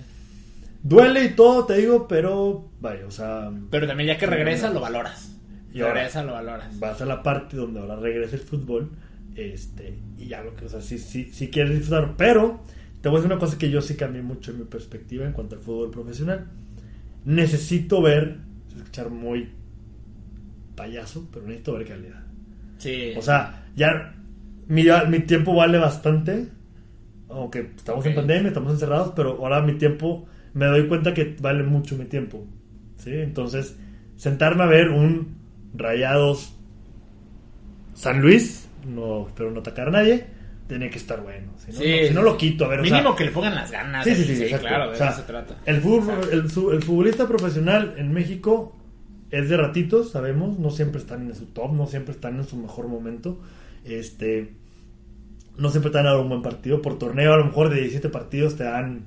Duele 0.89 1.25
y 1.25 1.29
todo, 1.31 1.67
te 1.67 1.77
digo, 1.77 2.09
pero 2.09 2.71
vaya, 2.81 3.07
o 3.07 3.11
sea, 3.11 3.51
Pero 3.71 3.87
también 3.87 4.09
ya 4.09 4.19
que 4.19 4.27
regresa 4.27 4.71
lo 4.71 4.81
valoras. 4.81 5.37
Y 5.73 5.83
regresa 5.83 6.23
lo 6.23 6.33
valoras. 6.33 6.79
vas 6.81 7.01
a 7.01 7.07
la 7.07 7.23
parte 7.23 7.57
donde 7.57 7.81
ahora 7.81 7.97
regresa 7.97 8.37
el 8.37 8.43
fútbol, 8.43 8.91
este, 9.37 9.99
y 10.17 10.27
ya 10.27 10.43
lo 10.43 10.55
que, 10.57 10.65
o 10.65 10.69
sea, 10.69 10.81
sí, 10.81 10.99
sí, 10.99 11.31
sí 11.33 11.49
quieres 11.49 11.79
disfrutar, 11.79 12.15
pero 12.17 12.63
te 13.01 13.09
voy 13.09 13.19
a 13.19 13.21
decir 13.21 13.33
una 13.33 13.41
cosa 13.41 13.59
que 13.59 13.71
yo 13.71 13.81
sí 13.81 13.97
cambié 13.97 14.23
mucho 14.23 14.51
en 14.51 14.59
mi 14.59 14.65
perspectiva 14.65 15.25
en 15.25 15.33
cuanto 15.33 15.55
al 15.57 15.63
fútbol 15.63 15.91
profesional. 15.91 16.47
Necesito 17.25 18.03
ver, 18.03 18.39
escuchar 18.77 19.11
muy 19.11 19.51
payaso, 20.75 21.29
pero 21.33 21.47
necesito 21.47 21.75
ver 21.75 21.87
calidad. 21.87 22.23
Sí. 22.79 23.13
O 23.17 23.23
sea, 23.23 23.67
ya 23.77 24.15
mi, 24.67 24.85
mi 25.09 25.21
tiempo 25.21 25.55
vale 25.55 25.79
bastante. 25.79 26.49
Aunque 27.29 27.73
estamos 27.77 28.05
en 28.07 28.15
pandemia, 28.15 28.49
estamos 28.49 28.73
encerrados, 28.73 29.13
pero 29.15 29.33
ahora 29.39 29.61
mi 29.61 29.75
tiempo, 29.75 30.27
me 30.55 30.67
doy 30.67 30.87
cuenta 30.89 31.15
que 31.15 31.37
vale 31.41 31.63
mucho 31.63 31.97
mi 31.97 32.05
tiempo. 32.07 32.47
¿Sí? 32.97 33.13
Entonces, 33.13 33.77
sentarme 34.17 34.65
a 34.65 34.67
ver 34.67 34.89
un 34.91 35.37
Rayados 35.75 36.55
San 37.95 38.21
Luis, 38.21 38.69
no 38.87 39.27
espero 39.29 39.51
no 39.51 39.61
atacar 39.61 39.89
a 39.89 39.91
nadie, 39.91 40.25
tiene 40.69 40.89
que 40.91 40.99
estar 40.99 41.21
bueno. 41.23 41.53
Si 41.59 41.73
no, 41.73 41.79
Sí. 41.79 41.85
no- 42.03 42.09
si 42.09 42.15
no 42.15 42.23
lo 42.23 42.37
quito, 42.37 42.65
a 42.65 42.69
ver. 42.69 42.81
o 42.81 42.85
sea, 42.85 42.99
Mínimo 42.99 43.17
que 43.17 43.25
le 43.25 43.31
pongan 43.33 43.55
las 43.55 43.71
ganas. 43.71 44.05
Sí, 44.05 44.15
sí, 44.15 44.25
sí, 44.37 44.55
claro, 44.61 44.89
de 44.89 44.95
O 44.95 44.97
sea, 44.97 45.09
eso 45.11 45.21
se 45.21 45.27
trata. 45.27 45.57
El, 45.67 45.81
fútbol, 45.81 46.21
el, 46.33 46.51
su- 46.51 46.71
el 46.71 46.83
futbolista 46.83 47.27
profesional 47.27 47.95
en 47.97 48.13
México 48.13 48.77
es 49.31 49.49
de 49.49 49.57
ratitos, 49.57 50.11
sabemos, 50.13 50.59
no 50.59 50.71
siempre 50.71 51.01
están 51.01 51.27
en 51.29 51.35
su 51.35 51.47
top, 51.47 51.73
no 51.73 51.87
siempre 51.87 52.13
están 52.15 52.37
en 52.37 52.45
su 52.45 52.57
mejor 52.57 52.89
momento. 52.89 53.41
Este, 53.85 54.53
no 55.57 55.71
siempre 55.71 55.91
te 55.91 55.99
dan 55.99 56.07
a 56.07 56.17
un 56.19 56.29
buen 56.29 56.43
partido. 56.43 56.81
Por 56.83 56.99
torneo, 56.99 57.33
a 57.33 57.37
lo 57.37 57.47
mejor 57.47 57.69
de 57.69 57.77
17 57.77 58.09
partidos 58.11 58.57
te 58.57 58.65
dan 58.65 59.07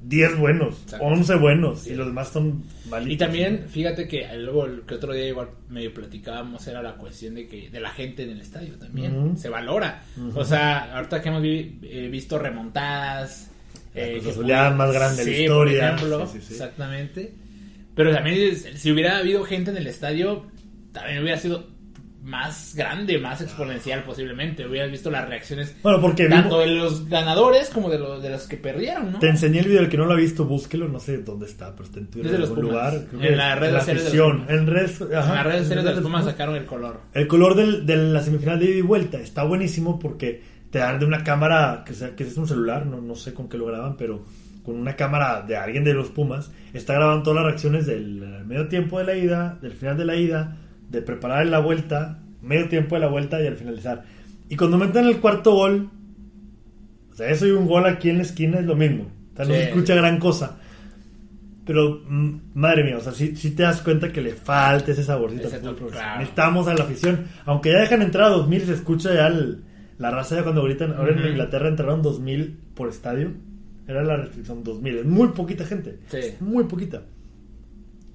10 0.00 0.38
buenos, 0.38 0.80
Exacto. 0.84 1.04
11 1.06 1.34
buenos, 1.36 1.80
Sí. 1.80 1.90
y 1.90 1.94
los 1.96 2.06
demás 2.06 2.28
son 2.28 2.62
malitos. 2.88 3.12
Y 3.14 3.16
también, 3.16 3.64
fíjate 3.68 4.06
que 4.06 4.26
luego 4.36 4.66
el 4.66 4.82
que 4.82 4.94
otro 4.94 5.12
día 5.12 5.26
igual 5.28 5.48
medio 5.68 5.92
platicábamos 5.92 6.66
era 6.68 6.80
la 6.82 6.94
cuestión 6.94 7.34
de 7.34 7.46
que 7.48 7.68
de 7.68 7.80
la 7.80 7.90
gente 7.90 8.22
en 8.22 8.30
el 8.30 8.40
estadio 8.40 8.74
también 8.76 9.36
se 9.36 9.48
valora. 9.48 10.02
O 10.34 10.44
sea, 10.44 10.94
ahorita 10.96 11.20
que 11.20 11.28
hemos 11.28 11.42
vi- 11.42 11.78
eh, 11.82 12.08
visto 12.10 12.38
remontadas, 12.38 13.50
eh, 13.94 14.20
más 14.76 14.92
grande 14.92 15.24
de 15.24 15.30
la 15.32 15.36
historia. 15.38 15.80
por 15.96 16.08
ejemplo, 16.08 16.26
sí. 16.28 16.38
exactamente. 16.38 17.34
Pero 17.96 18.12
también 18.14 18.54
si 18.56 18.92
hubiera 18.92 19.18
habido 19.18 19.42
gente 19.42 19.72
en 19.72 19.78
el 19.78 19.88
estadio, 19.88 20.46
también 20.92 21.20
hubiera 21.22 21.38
sido 21.38 21.66
más 22.28 22.74
grande, 22.76 23.18
más 23.18 23.40
exponencial 23.40 24.04
posiblemente. 24.04 24.66
Hubieras 24.66 24.90
visto 24.90 25.10
las 25.10 25.28
reacciones 25.28 25.74
Bueno, 25.82 26.00
porque 26.00 26.28
tanto 26.28 26.58
vimos- 26.58 26.66
de 26.68 26.74
los 26.74 27.08
ganadores 27.08 27.70
como 27.70 27.88
de 27.88 27.98
los, 27.98 28.22
de 28.22 28.30
los 28.30 28.46
que 28.46 28.56
perdieron, 28.56 29.12
¿no? 29.12 29.18
Te 29.18 29.28
enseñé 29.28 29.60
el 29.60 29.66
video, 29.68 29.80
el 29.80 29.88
que 29.88 29.96
no 29.96 30.04
lo 30.04 30.12
ha 30.12 30.16
visto, 30.16 30.44
búsquelo, 30.44 30.88
no 30.88 31.00
sé 31.00 31.18
dónde 31.18 31.46
está, 31.46 31.72
pero 31.72 31.84
está 31.84 31.98
en 32.00 32.06
Twitter 32.08 32.30
de 32.30 32.36
en 32.36 32.42
algún 32.42 32.60
lugar. 32.62 32.92
creo 33.10 33.22
En 33.22 33.36
la 33.36 33.54
red 33.54 33.66
de 33.68 33.72
la 33.72 33.84
de 33.84 33.94
los. 33.94 34.02
Pumas. 34.04 34.50
En, 34.50 34.58
en 34.58 34.66
las 34.66 35.44
redes 35.44 35.56
en 35.58 35.62
sociales 35.64 35.84
de 35.84 35.90
los 35.94 36.00
Pumas 36.02 36.24
sacaron 36.24 36.56
el 36.56 36.64
color. 36.66 37.00
El 37.14 37.26
color 37.26 37.54
del, 37.56 37.86
de 37.86 37.96
la 37.96 38.22
semifinal 38.22 38.58
de 38.60 38.66
ida 38.66 38.76
y 38.78 38.82
vuelta 38.82 39.18
está 39.18 39.42
buenísimo 39.44 39.98
porque 39.98 40.42
te 40.70 40.78
dan 40.80 40.98
de 40.98 41.06
una 41.06 41.24
cámara 41.24 41.82
que, 41.86 41.94
sea, 41.94 42.14
que 42.14 42.24
es 42.24 42.36
un 42.36 42.46
celular, 42.46 42.84
no, 42.84 43.00
no 43.00 43.14
sé 43.14 43.32
con 43.32 43.48
qué 43.48 43.56
lo 43.56 43.64
graban, 43.66 43.96
pero 43.96 44.24
con 44.62 44.76
una 44.76 44.96
cámara 44.96 45.40
de 45.40 45.56
alguien 45.56 45.82
de 45.82 45.94
los 45.94 46.08
Pumas, 46.08 46.50
está 46.74 46.92
grabando 46.92 47.22
todas 47.22 47.36
las 47.36 47.44
reacciones 47.46 47.86
del 47.86 48.44
medio 48.44 48.68
tiempo 48.68 48.98
de 48.98 49.04
la 49.06 49.14
ida, 49.16 49.58
del 49.62 49.72
final 49.72 49.96
de 49.96 50.04
la 50.04 50.14
ida, 50.16 50.56
de 50.90 51.02
preparar 51.02 51.46
la 51.46 51.58
vuelta, 51.60 52.20
medio 52.42 52.68
tiempo 52.68 52.94
de 52.94 53.00
la 53.02 53.08
vuelta 53.08 53.40
y 53.42 53.46
al 53.46 53.56
finalizar. 53.56 54.04
Y 54.48 54.56
cuando 54.56 54.78
meten 54.78 55.04
el 55.06 55.18
cuarto 55.18 55.52
gol, 55.52 55.90
o 57.10 57.14
sea, 57.14 57.28
eso 57.30 57.46
y 57.46 57.50
un 57.50 57.66
gol 57.66 57.86
aquí 57.86 58.10
en 58.10 58.16
la 58.18 58.22
esquina 58.22 58.58
es 58.60 58.64
lo 58.66 58.76
mismo. 58.76 59.04
O 59.32 59.36
sea, 59.36 59.44
no 59.44 59.52
Sí. 59.54 59.60
se 59.60 59.68
escucha 59.68 59.94
gran 59.94 60.18
cosa. 60.18 60.58
Pero, 61.66 62.00
madre 62.54 62.82
mía, 62.82 62.96
o 62.96 63.00
sea, 63.00 63.12
sí, 63.12 63.36
sí 63.36 63.50
te 63.50 63.62
das 63.62 63.82
cuenta 63.82 64.10
que 64.10 64.22
le 64.22 64.32
falta 64.32 64.90
ese 64.90 65.04
saborcito. 65.04 65.48
Ese 65.48 65.58
profesional. 65.58 65.90
claro. 65.92 66.18
Necesitamos 66.20 66.66
a 66.66 66.74
la 66.74 66.84
afición. 66.84 67.26
Aunque 67.44 67.72
ya 67.72 67.80
dejan 67.80 68.00
entrar 68.00 68.28
a 68.28 68.30
2000, 68.30 68.62
se 68.62 68.72
escucha 68.72 69.12
ya 69.12 69.26
el- 69.26 69.64
la 69.98 70.10
raza 70.10 70.36
ya 70.36 70.44
cuando 70.44 70.62
gritan. 70.64 70.94
Ahora 70.94 71.12
en. 71.12 71.28
Inglaterra 71.28 71.68
entraron 71.68 72.00
2000 72.00 72.56
por 72.74 72.88
estadio. 72.88 73.32
Era 73.86 74.02
la 74.02 74.16
restricción 74.16 74.64
2000. 74.64 74.98
Es 74.98 75.04
muy 75.04 75.28
poquita 75.28 75.64
gente. 75.66 75.98
Sí. 76.08 76.18
Muy 76.40 76.64
poquita. 76.64 77.02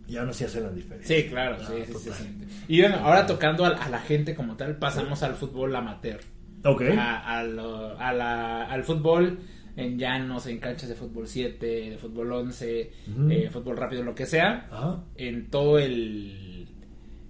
Y 0.08 0.18
aún 0.18 0.30
así 0.30 0.44
hacen 0.44 0.64
la 0.64 0.70
diferencia. 0.72 1.16
Sí, 1.24 1.30
claro, 1.30 1.58
sí, 1.60 1.74
Ah, 1.82 1.86
sí, 1.88 1.94
sí, 1.94 2.10
sí. 2.12 2.38
Y 2.68 2.82
bueno, 2.82 2.98
ahora 2.98 3.26
tocando 3.26 3.66
a, 3.66 3.70
a 3.70 3.90
la 3.90 4.00
gente 4.00 4.36
como 4.36 4.56
tal, 4.58 4.76
pasamos 4.78 5.24
al 5.24 5.36
fútbol 5.36 5.76
amateur. 5.76 6.20
Ok. 6.66 6.82
A, 6.98 7.40
a 7.40 7.44
lo- 7.44 7.98
a 8.00 8.12
la- 8.14 8.64
al 8.66 8.84
fútbol 8.84 9.40
en 9.76 9.98
llanos, 9.98 10.46
en 10.48 10.60
canchas 10.60 10.90
de 10.90 10.96
fútbol 10.96 11.28
7, 11.28 11.66
de 11.92 11.98
fútbol 11.98 12.32
11, 12.32 12.92
Ujú. 13.12 13.30
eh, 13.32 13.50
fútbol 13.52 13.78
rápido, 13.78 14.04
lo 14.04 14.14
que 14.14 14.26
sea, 14.26 14.70
en 15.16 15.50
todo 15.50 15.80
el, 15.80 16.68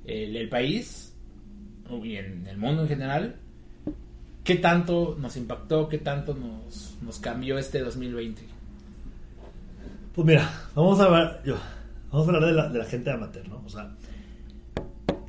el, 0.06 0.36
el 0.36 0.50
país 0.50 1.15
y 2.03 2.15
en 2.18 2.48
el 2.48 2.58
mundo 2.58 2.82
en 2.84 2.88
general. 2.89 3.36
¿Qué 4.44 4.56
tanto 4.56 5.15
nos 5.20 5.38
impactó? 5.38 5.88
¿Qué 5.88 6.00
tanto 6.00 6.34
nos, 6.34 6.98
nos 7.01 7.20
cambió 7.20 7.58
este 7.58 7.80
2020? 7.80 8.42
Pues 10.13 10.27
mira, 10.27 10.51
vamos 10.75 11.00
a 11.00 11.06
hablar, 11.06 11.42
yo, 11.46 11.56
vamos 12.13 12.27
a 12.29 12.32
hablar 12.32 12.46
de 12.50 12.53
la, 12.55 12.70
de 12.70 12.79
la 12.79 12.86
gente 12.86 13.12
amateur, 13.12 13.48
¿no? 13.50 13.62
O 13.65 13.70
sea, 13.70 13.93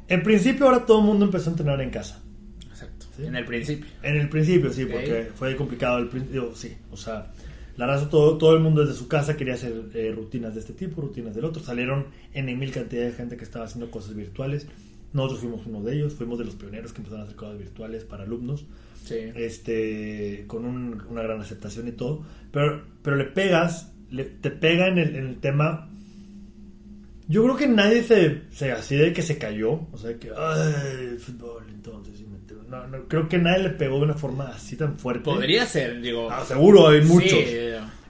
en 0.08 0.22
principio 0.22 0.66
ahora 0.66 0.86
todo 0.86 1.00
el 1.00 1.06
mundo 1.06 1.24
empezó 1.24 1.50
a 1.50 1.52
entrenar 1.54 1.80
en 1.80 1.90
casa. 1.90 2.22
Exacto. 2.70 3.06
Sí. 3.16 3.24
En 3.26 3.34
el 3.36 3.44
principio. 3.44 3.86
En 4.02 4.16
el 4.16 4.28
principio, 4.28 4.72
sí, 4.72 4.84
porque 4.86 5.30
fue 5.34 5.56
complicado 5.56 5.98
el 5.98 6.08
principio, 6.08 6.52
sí. 6.54 6.76
O 6.92 6.96
sea, 6.96 7.32
la 7.76 7.86
raza, 7.86 8.08
todo, 8.08 8.36
todo 8.38 8.54
el 8.54 8.62
mundo 8.62 8.82
desde 8.84 8.94
su 8.98 9.08
casa 9.08 9.36
quería 9.36 9.54
hacer 9.54 9.72
eh, 9.94 10.12
rutinas 10.14 10.54
de 10.54 10.60
este 10.60 10.72
tipo, 10.74 11.00
rutinas 11.02 11.34
del 11.34 11.44
otro. 11.44 11.62
Salieron 11.62 12.06
en 12.32 12.46
mil 12.58 12.70
cantidad 12.70 13.02
de 13.04 13.12
gente 13.12 13.36
que 13.36 13.44
estaba 13.44 13.64
haciendo 13.64 13.90
cosas 13.90 14.14
virtuales. 14.14 14.66
Nosotros 15.12 15.40
fuimos 15.40 15.66
uno 15.66 15.80
de 15.82 15.94
ellos, 15.96 16.12
fuimos 16.14 16.38
de 16.38 16.44
los 16.44 16.54
pioneros 16.54 16.92
que 16.92 16.98
empezaron 16.98 17.22
a 17.22 17.24
hacer 17.24 17.36
cosas 17.36 17.58
virtuales 17.58 18.04
para 18.04 18.24
alumnos. 18.24 18.66
Sí. 19.04 19.16
este 19.34 20.44
con 20.46 20.64
un- 20.64 21.02
una 21.10 21.20
gran 21.22 21.38
aceptación 21.38 21.86
y 21.88 21.92
todo 21.92 22.24
pero 22.50 22.80
pero 23.02 23.16
le 23.16 23.24
pegas 23.26 23.92
le- 24.10 24.24
te 24.24 24.50
pega 24.50 24.88
en 24.88 24.96
el, 24.96 25.14
en 25.16 25.26
el 25.26 25.36
tema 25.40 25.90
yo 27.28 27.42
creo 27.44 27.56
que 27.56 27.66
nadie 27.68 28.02
se, 28.02 28.42
se 28.50 28.72
así 28.72 28.96
de 28.96 29.12
que 29.12 29.22
se 29.22 29.38
cayó 29.38 29.80
o 29.92 29.96
sea 29.98 30.14
que 30.18 30.30
ay 30.36 31.16
fútbol 31.18 31.64
entonces 31.70 32.20
y 32.20 32.24
me- 32.24 32.34
no, 32.68 32.86
no, 32.88 33.04
creo 33.08 33.28
que 33.28 33.38
nadie 33.38 33.62
le 33.64 33.70
pegó 33.70 33.98
de 33.98 34.04
una 34.04 34.14
forma 34.14 34.48
así 34.48 34.74
tan 34.76 34.98
fuerte. 34.98 35.22
Podría 35.24 35.64
ser, 35.66 36.00
digo. 36.00 36.28
Ah, 36.30 36.42
seguro 36.46 36.88
hay 36.88 37.02
muchos. 37.02 37.30
Sí, 37.30 37.56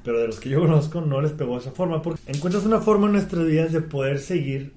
pero 0.02 0.20
de 0.20 0.26
los 0.28 0.38
que 0.40 0.48
yo 0.48 0.60
conozco 0.60 1.00
no 1.00 1.20
les 1.20 1.32
pegó 1.32 1.54
de 1.54 1.60
esa 1.60 1.72
forma 1.72 2.00
porque 2.00 2.20
encuentras 2.32 2.64
una 2.64 2.80
forma 2.80 3.06
en 3.06 3.12
nuestras 3.12 3.44
vidas 3.46 3.72
de 3.72 3.80
poder 3.80 4.18
seguir 4.20 4.72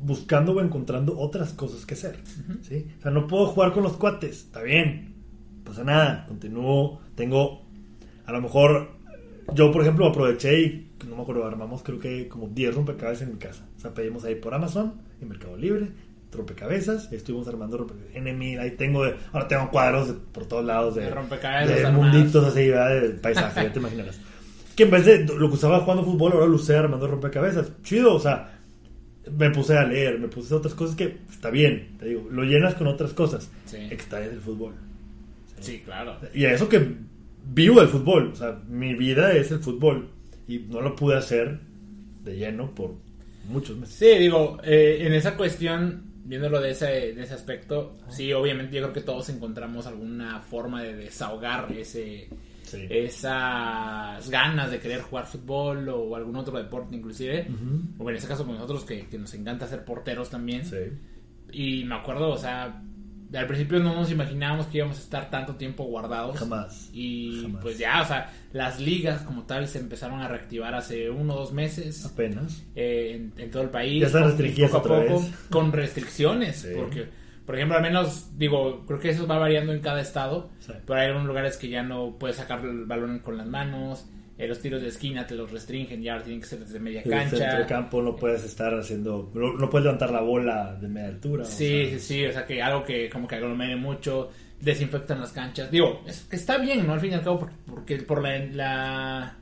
buscando 0.00 0.52
o 0.52 0.60
encontrando 0.60 1.18
otras 1.18 1.52
cosas 1.54 1.84
que 1.86 1.94
hacer 1.94 2.18
¿sí? 2.62 2.86
o 2.98 3.02
sea 3.02 3.10
no 3.10 3.26
puedo 3.26 3.46
jugar 3.46 3.72
con 3.72 3.82
los 3.82 3.96
cuates 3.96 4.36
está 4.44 4.62
bien 4.62 5.14
no 5.58 5.64
pasa 5.64 5.82
nada 5.84 6.26
continúo 6.28 7.00
tengo 7.14 7.66
a 8.26 8.32
lo 8.32 8.42
mejor 8.42 8.90
yo 9.54 9.72
por 9.72 9.82
ejemplo 9.82 10.06
aproveché 10.06 10.60
y 10.60 10.85
no 11.08 11.16
me 11.16 11.22
acuerdo 11.22 11.44
armamos 11.46 11.82
creo 11.82 11.98
que 11.98 12.28
como 12.28 12.48
10 12.48 12.74
rompecabezas 12.74 13.22
en 13.28 13.34
mi 13.34 13.38
casa 13.38 13.64
o 13.76 13.80
sea 13.80 13.92
pedimos 13.92 14.24
ahí 14.24 14.34
por 14.36 14.54
Amazon 14.54 14.94
en 15.20 15.28
Mercado 15.28 15.56
Libre 15.56 15.88
rompecabezas 16.32 17.12
estuvimos 17.12 17.48
armando 17.48 17.78
rompecabezas 17.78 18.60
ahí 18.60 18.70
tengo 18.72 19.04
de- 19.04 19.14
ahora 19.32 19.48
tengo 19.48 19.70
cuadros 19.70 20.08
de- 20.08 20.14
por 20.14 20.46
todos 20.46 20.64
lados 20.64 20.94
de, 20.94 21.02
De 21.02 21.10
rompecabezas 21.10 21.82
de 21.82 21.90
munditos 21.90 22.44
así 22.44 22.68
¿verdad? 22.68 23.00
de 23.02 23.08
paisaje 23.10 23.62
ya 23.64 23.72
te 23.72 23.78
imaginarás 23.78 24.20
que 24.74 24.82
en 24.82 24.90
vez 24.90 25.04
de 25.06 25.24
lo 25.24 25.48
que 25.48 25.54
usaba 25.54 25.80
jugando 25.80 26.04
fútbol 26.04 26.32
ahora 26.32 26.46
lo 26.46 26.56
usé 26.56 26.76
armando 26.76 27.06
rompecabezas 27.06 27.70
chido 27.82 28.14
o 28.14 28.20
sea 28.20 28.52
me 29.36 29.50
puse 29.50 29.76
a 29.76 29.82
leer, 29.84 30.20
me 30.20 30.28
puse 30.28 30.54
a 30.54 30.58
otras 30.58 30.72
cosas 30.74 30.94
que 30.94 31.16
está 31.28 31.50
bien, 31.50 31.96
te 31.98 32.06
digo, 32.06 32.28
lo 32.30 32.44
llenas 32.44 32.76
con 32.76 32.86
otras 32.86 33.12
cosas. 33.12 33.50
Sí. 33.64 33.76
Extraes 33.90 34.30
del 34.30 34.40
fútbol. 34.40 34.74
Sí, 35.58 35.82
claro. 35.84 36.16
Y 36.32 36.44
a 36.44 36.52
eso 36.52 36.68
que 36.68 36.94
vivo 37.44 37.80
del 37.80 37.88
fútbol, 37.88 38.30
o 38.32 38.36
sea, 38.36 38.60
mi 38.68 38.94
vida 38.94 39.32
es 39.32 39.50
el 39.50 39.58
fútbol 39.58 40.10
y 40.48 40.58
no 40.60 40.80
lo 40.80 40.94
pude 40.96 41.16
hacer 41.16 41.60
de 42.24 42.36
lleno 42.36 42.74
por 42.74 42.94
muchos 43.48 43.76
meses. 43.76 43.94
Sí, 43.96 44.18
digo, 44.18 44.58
eh, 44.64 44.98
en 45.00 45.12
esa 45.14 45.36
cuestión, 45.36 46.02
viéndolo 46.24 46.60
de 46.60 46.70
ese, 46.70 46.86
de 47.14 47.22
ese 47.22 47.34
aspecto, 47.34 47.96
sí, 48.08 48.32
obviamente 48.32 48.76
yo 48.76 48.82
creo 48.82 48.92
que 48.92 49.00
todos 49.00 49.28
encontramos 49.28 49.86
alguna 49.86 50.40
forma 50.40 50.82
de 50.82 50.94
desahogar 50.96 51.70
ese, 51.72 52.28
Sí. 52.64 52.84
esas 52.90 54.28
ganas 54.30 54.70
de 54.72 54.80
querer 54.80 55.00
jugar 55.02 55.26
fútbol 55.26 55.88
o 55.88 56.16
algún 56.16 56.34
otro 56.36 56.58
deporte 56.58 56.96
inclusive. 56.96 57.46
O 57.98 58.08
en 58.10 58.16
este 58.16 58.28
caso 58.28 58.44
con 58.44 58.54
nosotros 58.54 58.84
que, 58.84 59.06
que 59.06 59.18
nos 59.18 59.32
encanta 59.34 59.66
ser 59.68 59.84
porteros 59.84 60.30
también. 60.30 60.64
Sí. 60.64 60.76
Y 61.52 61.84
me 61.84 61.94
acuerdo, 61.94 62.30
o 62.30 62.36
sea, 62.38 62.82
al 63.34 63.46
principio 63.46 63.78
no 63.80 63.94
nos 63.94 64.10
imaginábamos 64.10 64.66
que 64.66 64.78
íbamos 64.78 64.98
a 64.98 65.00
estar 65.00 65.30
tanto 65.30 65.56
tiempo 65.56 65.84
guardados. 65.84 66.38
Jamás. 66.38 66.90
Y 66.92 67.40
Jamás. 67.42 67.62
pues 67.62 67.78
ya, 67.78 68.02
o 68.02 68.04
sea, 68.06 68.32
las 68.52 68.78
ligas 68.80 69.22
como 69.22 69.42
tal 69.44 69.66
se 69.68 69.78
empezaron 69.78 70.20
a 70.20 70.28
reactivar 70.28 70.74
hace 70.74 71.10
uno 71.10 71.34
o 71.34 71.38
dos 71.38 71.52
meses 71.52 72.04
Apenas. 72.06 72.62
eh, 72.74 73.12
en, 73.16 73.32
en 73.42 73.50
todo 73.50 73.62
el 73.62 73.70
país. 73.70 74.00
Ya 74.00 74.06
están 74.06 74.22
poco- 74.22 74.30
restringidas 74.30 74.70
poco 74.70 74.94
a 74.94 75.00
poco, 75.06 75.20
vez. 75.20 75.34
Con 75.50 75.72
restricciones, 75.72 76.56
Sí. 76.56 76.68
porque, 76.76 77.08
por 77.44 77.56
ejemplo, 77.56 77.76
al 77.76 77.82
menos, 77.82 78.38
digo, 78.38 78.84
creo 78.86 79.00
que 79.00 79.10
eso 79.10 79.26
va 79.26 79.38
variando 79.38 79.72
en 79.72 79.80
cada 79.80 80.00
estado, 80.00 80.50
Sí. 80.60 80.72
pero 80.86 81.00
hay 81.00 81.06
algunos 81.06 81.26
lugares 81.26 81.56
que 81.56 81.68
ya 81.68 81.82
no 81.82 82.16
puedes 82.18 82.36
sacar 82.36 82.64
el 82.64 82.84
balón 82.86 83.18
con 83.20 83.36
las 83.36 83.46
manos, 83.48 84.06
eh, 84.38 84.46
los 84.46 84.60
tiros 84.60 84.82
de 84.82 84.88
esquina 84.88 85.26
te 85.26 85.34
los 85.34 85.50
restringen, 85.50 86.02
ya 86.02 86.20
tienen 86.22 86.40
que 86.40 86.46
ser 86.46 86.58
desde 86.60 86.78
media 86.78 87.00
En 87.02 87.12
el 87.12 87.20
centro 87.20 87.38
de 87.38 87.44
cancha. 87.46 87.66
campo 87.66 88.02
no 88.02 88.16
puedes 88.16 88.44
estar 88.44 88.74
haciendo, 88.74 89.30
no, 89.34 89.54
no 89.54 89.70
puedes 89.70 89.84
levantar 89.84 90.10
la 90.10 90.20
bola 90.20 90.76
de 90.80 90.88
media 90.88 91.08
altura. 91.08 91.42
o 91.44 91.46
Sí, 91.46 91.66
sea, 91.88 91.98
sí, 91.98 92.00
sí, 92.00 92.26
o 92.26 92.32
sea 92.32 92.44
que 92.46 92.60
algo 92.62 92.84
que 92.84 93.08
como 93.08 93.26
que 93.26 93.36
aglomere 93.36 93.76
mucho, 93.76 94.30
desinfectan 94.60 95.20
las 95.20 95.32
canchas. 95.32 95.70
Digo, 95.70 96.02
es 96.06 96.20
que 96.22 96.36
está 96.36 96.58
bien, 96.58 96.86
¿no? 96.86 96.92
Al 96.94 97.00
fin 97.00 97.12
y 97.12 97.14
al 97.14 97.22
cabo, 97.22 97.38
porque, 97.40 97.54
porque 97.66 97.96
por 97.98 98.22
la, 98.22 98.38
la- 98.46 99.36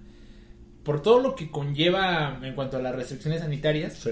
por 0.82 1.00
todo 1.02 1.20
lo 1.20 1.34
que 1.34 1.50
conlleva 1.50 2.38
en 2.42 2.54
cuanto 2.54 2.76
a 2.76 2.80
las 2.82 2.94
restricciones 2.94 3.40
sanitarias, 3.40 3.94
Sí. 3.94 4.10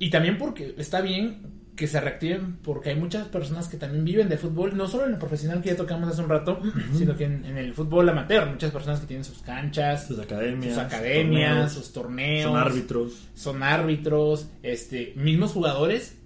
y 0.00 0.10
también 0.10 0.36
porque 0.38 0.74
está 0.76 1.00
bien 1.00 1.57
que 1.78 1.86
se 1.86 2.00
reactiven, 2.00 2.56
porque 2.56 2.90
hay 2.90 2.96
muchas 2.96 3.28
personas 3.28 3.68
que 3.68 3.76
también 3.76 4.04
viven 4.04 4.28
de 4.28 4.36
fútbol, 4.36 4.76
no 4.76 4.88
solo 4.88 5.06
en 5.06 5.12
el 5.12 5.18
profesional 5.18 5.62
que 5.62 5.70
ya 5.70 5.76
tocamos 5.76 6.10
hace 6.10 6.20
un 6.20 6.28
rato, 6.28 6.60
sino 6.96 7.16
que 7.16 7.24
en, 7.24 7.44
en 7.44 7.56
el 7.56 7.72
fútbol 7.72 8.08
amateur, 8.08 8.50
muchas 8.50 8.72
personas 8.72 8.98
que 9.00 9.06
tienen 9.06 9.24
sus 9.24 9.38
canchas, 9.38 10.06
Sus 10.08 10.18
academias. 10.18 10.74
sus 10.74 10.82
academias, 10.82 11.50
torneos, 11.52 11.72
sus 11.72 11.92
torneos, 11.92 12.50
Son 12.50 12.56
árbitros. 12.58 13.28
son 13.34 13.62
árbitros, 13.62 14.48
este, 14.64 15.12
mismos 15.16 15.52
jugadores 15.52 16.16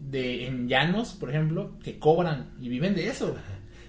de 0.00 0.46
en 0.48 0.66
llanos, 0.68 1.12
por 1.12 1.28
ejemplo, 1.30 1.78
que 1.84 1.98
cobran 1.98 2.50
y 2.60 2.68
viven 2.70 2.94
de 2.94 3.08
eso. 3.08 3.36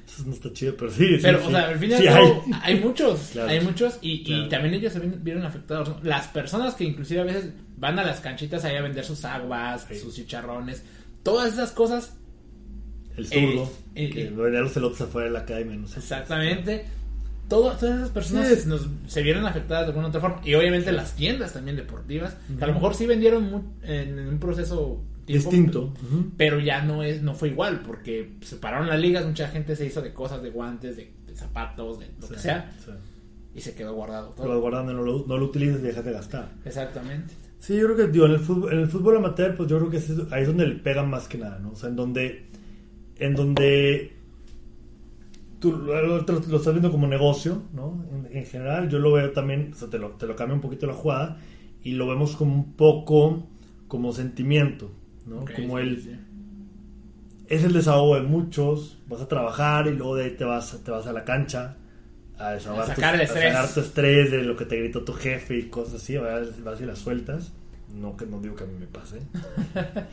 Eso 0.06 0.24
no 0.26 0.34
está 0.34 0.52
chido, 0.52 0.76
pero 0.78 0.92
sí. 0.92 1.18
Pero, 1.22 1.40
sí. 1.40 1.46
o 1.48 1.50
sea, 1.52 1.70
al 1.70 1.80
fin 1.80 1.90
y 1.90 1.94
al 1.94 2.00
Sí 2.02 2.06
cabo, 2.08 2.44
hay. 2.62 2.74
hay. 2.76 2.80
muchos, 2.84 3.30
Claro. 3.32 3.50
hay 3.50 3.62
muchos, 3.62 3.98
y, 4.02 4.24
y 4.32 4.50
también 4.50 4.74
ellos 4.76 4.92
se 4.94 5.00
vieron 5.00 5.46
afectados. 5.46 6.04
Las 6.04 6.28
personas 6.28 6.76
que 6.76 6.84
inclusive 6.84 7.22
a 7.22 7.24
veces 7.24 7.50
van 7.78 7.98
a 7.98 8.04
las 8.04 8.20
canchitas 8.20 8.66
ahí 8.66 8.76
a 8.76 8.82
vender 8.82 9.06
sus 9.06 9.24
aguas, 9.26 9.88
sus 10.00 10.14
chicharrones, 10.14 10.84
todas 11.24 11.54
esas 11.54 11.72
cosas, 11.72 12.16
El 13.18 13.28
zurdo. 13.28 13.64
Eh, 13.96 14.06
eh, 14.06 14.10
que 14.10 14.24
eh. 14.26 14.30
vendía 14.32 14.62
los 14.62 14.76
elotes 14.78 15.02
afuera 15.02 15.28
de 15.28 15.34
la 15.34 15.40
academia, 15.40 15.76
no 15.78 15.88
sé. 15.88 16.00
exactamente, 16.00 16.86
todas, 17.48 17.80
todas 17.80 17.98
esas 17.98 18.10
personas 18.10 18.48
Sí. 18.48 18.68
nos, 18.68 18.88
se 19.08 19.22
vieron 19.22 19.46
afectadas 19.46 19.84
de 19.86 19.90
alguna 19.90 20.08
otra 20.08 20.20
forma. 20.22 20.42
Y 20.44 20.54
obviamente 20.56 20.92
las 20.92 21.16
tiendas 21.16 21.54
también 21.54 21.78
deportivas, 21.78 22.36
que 22.58 22.64
a 22.64 22.68
lo 22.68 22.74
mejor 22.74 22.96
sí 22.96 23.06
vendieron 23.06 23.44
mu- 23.52 23.64
en, 23.84 24.18
en 24.20 24.28
un 24.28 24.40
proceso 24.40 25.02
tiempo, 25.26 25.50
Distinto. 25.52 25.94
Pero 26.38 26.60
ya 26.60 26.82
no 26.82 27.02
es 27.04 27.22
no 27.22 27.34
fue 27.34 27.50
igual, 27.50 27.82
porque 27.86 28.34
se 28.42 28.58
pararon 28.58 28.88
las 28.90 29.00
ligas, 29.00 29.26
mucha 29.26 29.48
gente 29.48 29.76
se 29.76 29.86
hizo 29.86 30.02
de 30.02 30.14
cosas, 30.14 30.42
de 30.44 30.50
guantes, 30.50 30.98
de, 30.98 31.14
de 31.26 31.36
zapatos, 31.36 32.00
de 32.00 32.08
lo 32.20 32.28
que 32.28 32.40
sea, 32.40 32.72
sí. 32.84 32.92
y 33.56 33.62
se 33.62 33.74
quedó 33.74 33.94
guardado 33.94 34.30
todo. 34.32 34.50
vas 34.50 34.58
guardando, 34.60 34.92
no 34.94 35.02
lo, 35.04 35.26
no 35.26 35.38
lo 35.38 35.46
utilizas 35.46 35.80
y 35.80 35.84
dejas 35.84 36.04
de 36.04 36.12
gastar. 36.12 36.50
Exactamente. 36.66 37.34
Sí, 37.64 37.78
yo 37.78 37.86
creo 37.86 37.96
que 37.96 38.08
digo, 38.12 38.26
en, 38.26 38.34
el 38.34 38.40
fútbol, 38.40 38.74
en 38.74 38.80
el 38.80 38.88
fútbol 38.90 39.16
amateur, 39.16 39.56
pues 39.56 39.70
yo 39.70 39.78
creo 39.80 39.90
que 39.90 39.96
es- 39.96 40.12
ahí 40.34 40.42
es 40.42 40.48
donde 40.48 40.68
le 40.68 40.76
pegan 40.76 41.10
más 41.10 41.30
que 41.30 41.38
nada, 41.38 41.60
¿no? 41.60 41.72
O 41.72 41.76
sea, 41.78 41.88
en 41.88 41.96
donde, 41.96 42.46
en 43.20 43.36
donde 43.36 44.12
tú 45.60 45.72
lo, 45.72 46.02
lo- 46.06 46.18
estás 46.20 46.74
viendo 46.74 46.92
como 46.92 47.08
negocio, 47.08 47.62
¿no? 47.74 48.04
En, 48.12 48.38
en 48.38 48.46
general, 48.46 48.90
yo 48.90 49.00
lo 49.00 49.14
veo 49.14 49.32
también, 49.32 49.72
o 49.74 49.76
sea, 49.78 49.90
te 49.90 49.98
lo, 49.98 50.10
te 50.12 50.28
lo 50.28 50.36
cambia 50.36 50.56
un 50.56 50.62
poquito 50.62 50.88
la 50.88 50.94
jugada 50.94 51.38
y 51.82 51.94
lo 51.94 52.06
vemos 52.06 52.36
como 52.36 52.54
un 52.54 52.74
poco 52.74 53.48
como 53.88 54.12
sentimiento, 54.12 54.92
¿no? 55.26 55.46
Como 55.56 55.78
sí, 55.80 55.84
el, 55.84 56.02
sí. 56.02 56.12
es 57.48 57.64
el 57.64 57.72
desahogo 57.72 58.16
de 58.16 58.24
muchos, 58.24 58.98
vas 59.08 59.22
a 59.22 59.28
trabajar 59.30 59.88
y 59.88 59.96
luego 59.96 60.18
de 60.18 60.26
ahí 60.26 60.32
te 60.32 60.44
vas, 60.44 60.82
te 60.84 60.92
vas 60.92 61.08
a 61.08 61.14
la 61.14 61.24
cancha 61.24 61.78
a 62.38 62.52
desahogar 62.52 62.84
A 62.84 62.96
sacar 62.96 63.16
tu, 63.16 63.22
el 63.22 63.22
a 63.22 63.28
sacar 63.28 63.44
estrés. 63.48 63.74
tu 63.74 63.80
estrés 63.82 64.32
de 64.32 64.44
lo 64.44 64.56
que 64.56 64.66
te 64.66 64.78
gritó 64.78 65.04
tu 65.04 65.14
jefe 65.14 65.58
y 65.58 65.64
cosas 65.70 65.96
así, 65.96 66.18
vas, 66.18 66.64
vas 66.64 66.82
y 66.82 66.86
las 66.86 67.00
sueltas. 67.00 67.52
No 67.94 68.18
que 68.18 68.26
no 68.26 68.40
digo 68.40 68.56
que 68.56 68.64
a 68.64 68.68
mí 68.68 68.74
me 68.80 68.88
pase. 68.88 69.20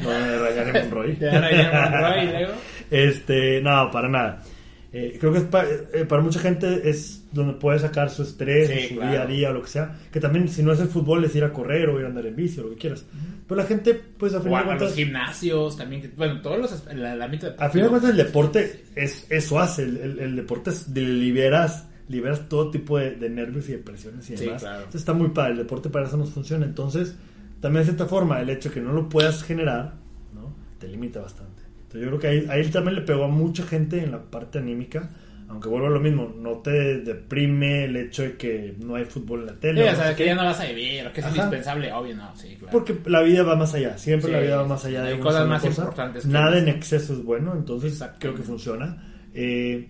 No 0.00 0.10
me 0.10 0.72
Monroy. 0.72 1.18
Este, 2.90 3.60
no, 3.60 3.90
para 3.90 4.08
nada. 4.08 4.42
Eh, 4.90 5.18
creo 5.20 5.32
que 5.32 5.38
es 5.40 5.44
pa- 5.44 5.66
eh, 5.66 6.06
para 6.08 6.22
mucha 6.22 6.40
gente 6.40 6.88
es 6.88 7.26
donde 7.30 7.52
puede 7.54 7.78
sacar 7.78 8.08
su 8.08 8.22
estrés, 8.22 8.68
Sí, 8.68 8.88
su 8.88 8.94
claro. 8.94 9.10
día 9.10 9.22
a 9.22 9.26
día 9.26 9.50
o 9.50 9.52
lo 9.52 9.62
que 9.62 9.68
sea. 9.68 9.98
Que 10.10 10.18
también, 10.18 10.48
si 10.48 10.62
no 10.62 10.72
es 10.72 10.80
el 10.80 10.88
fútbol, 10.88 11.22
es 11.24 11.36
ir 11.36 11.44
a 11.44 11.52
correr 11.52 11.90
o 11.90 11.98
ir 11.98 12.06
a 12.06 12.08
andar 12.08 12.24
en 12.24 12.34
bici 12.34 12.58
o 12.60 12.62
lo 12.64 12.70
que 12.70 12.76
quieras. 12.76 13.04
Pero 13.46 13.60
la 13.60 13.66
gente, 13.66 13.94
pues 14.18 14.32
a 14.34 14.38
O 14.38 14.42
final 14.42 14.62
a, 14.62 14.64
de 14.64 14.70
a 14.70 14.72
los 14.72 14.78
cuentas. 14.82 14.96
gimnasios 14.96 15.76
también, 15.76 16.00
que- 16.02 16.08
bueno, 16.08 16.40
todos 16.40 16.58
los, 16.58 16.86
el, 16.90 17.04
el 17.04 17.20
ámbito 17.22 17.48
A 17.58 17.68
final 17.68 17.84
de 17.86 17.90
cuentas 17.90 18.10
el 18.12 18.16
deporte 18.16 18.84
es 18.94 19.26
eso 19.28 19.58
hace, 19.60 19.82
el, 19.82 19.96
el- 19.98 20.18
el 20.20 20.36
deporte 20.36 20.70
es, 20.70 20.92
de- 20.94 21.02
liberas, 21.02 21.86
liberas 22.08 22.48
todo 22.48 22.70
tipo 22.70 22.96
de, 22.98 23.10
de 23.16 23.28
nervios 23.28 23.68
y 23.68 23.72
de 23.72 23.78
presiones 23.78 24.28
y 24.30 24.38
Sí, 24.38 24.46
demás. 24.46 24.62
claro. 24.62 24.78
Entonces 24.78 25.02
está 25.02 25.12
muy 25.12 25.28
padre, 25.28 25.52
el 25.52 25.58
deporte 25.58 25.90
para 25.90 26.06
eso 26.06 26.16
nos 26.16 26.30
funciona. 26.30 26.64
Entonces, 26.64 27.14
también 27.60 27.82
de 27.82 27.88
cierta 27.92 28.06
forma, 28.06 28.40
el 28.40 28.48
hecho 28.48 28.70
de 28.70 28.76
que 28.76 28.80
no 28.80 28.94
lo 28.94 29.06
puedas 29.06 29.42
generar, 29.42 29.96
¿no? 30.34 30.54
Te 30.78 30.88
limita 30.88 31.20
bastante. 31.20 31.57
Entonces 31.88 32.02
yo 32.02 32.08
creo 32.08 32.20
que 32.20 32.26
ahí, 32.28 32.46
ahí 32.50 32.70
también 32.70 32.96
le 32.96 33.02
pegó 33.02 33.24
a 33.24 33.28
mucha 33.28 33.64
gente 33.66 34.02
en 34.02 34.10
la 34.12 34.22
parte 34.22 34.58
anímica, 34.58 35.10
aunque 35.48 35.68
vuelvo 35.70 35.86
a 35.86 35.90
lo 35.90 36.00
mismo, 36.00 36.30
no 36.38 36.58
te 36.58 36.98
deprime 37.00 37.84
el 37.84 37.96
hecho 37.96 38.22
de 38.22 38.36
que 38.36 38.74
no 38.78 38.96
hay 38.96 39.06
fútbol 39.06 39.40
en 39.40 39.46
la 39.46 39.52
Sí, 39.52 39.58
tele. 39.60 39.84
o 39.84 39.90
no 39.92 39.96
sea, 39.96 40.14
que 40.14 40.26
ya 40.26 40.34
no 40.34 40.44
vas 40.44 40.60
a 40.60 40.66
vivir, 40.66 41.06
o 41.06 41.12
que 41.14 41.20
es 41.20 41.26
Ajá. 41.26 41.34
indispensable, 41.34 41.90
obvio, 41.92 42.14
no, 42.14 42.36
sí, 42.36 42.56
claro. 42.58 42.72
Porque 42.72 42.94
la 43.10 43.22
vida 43.22 43.42
va 43.42 43.56
más 43.56 43.72
allá, 43.74 43.96
siempre 43.96 44.26
Sí, 44.28 44.32
la 44.34 44.40
vida 44.40 44.56
va 44.58 44.66
más 44.68 44.84
allá 44.84 45.02
de 45.04 45.14
hay 45.14 45.18
cosas 45.20 45.48
más 45.48 45.62
cosa. 45.62 45.80
importantes 45.82 46.26
Nada 46.26 46.58
en 46.58 46.68
exceso 46.68 47.14
es 47.14 47.24
bueno, 47.24 47.54
entonces 47.56 48.04
creo 48.18 48.34
que 48.34 48.42
funciona. 48.42 49.02
Eh, 49.32 49.88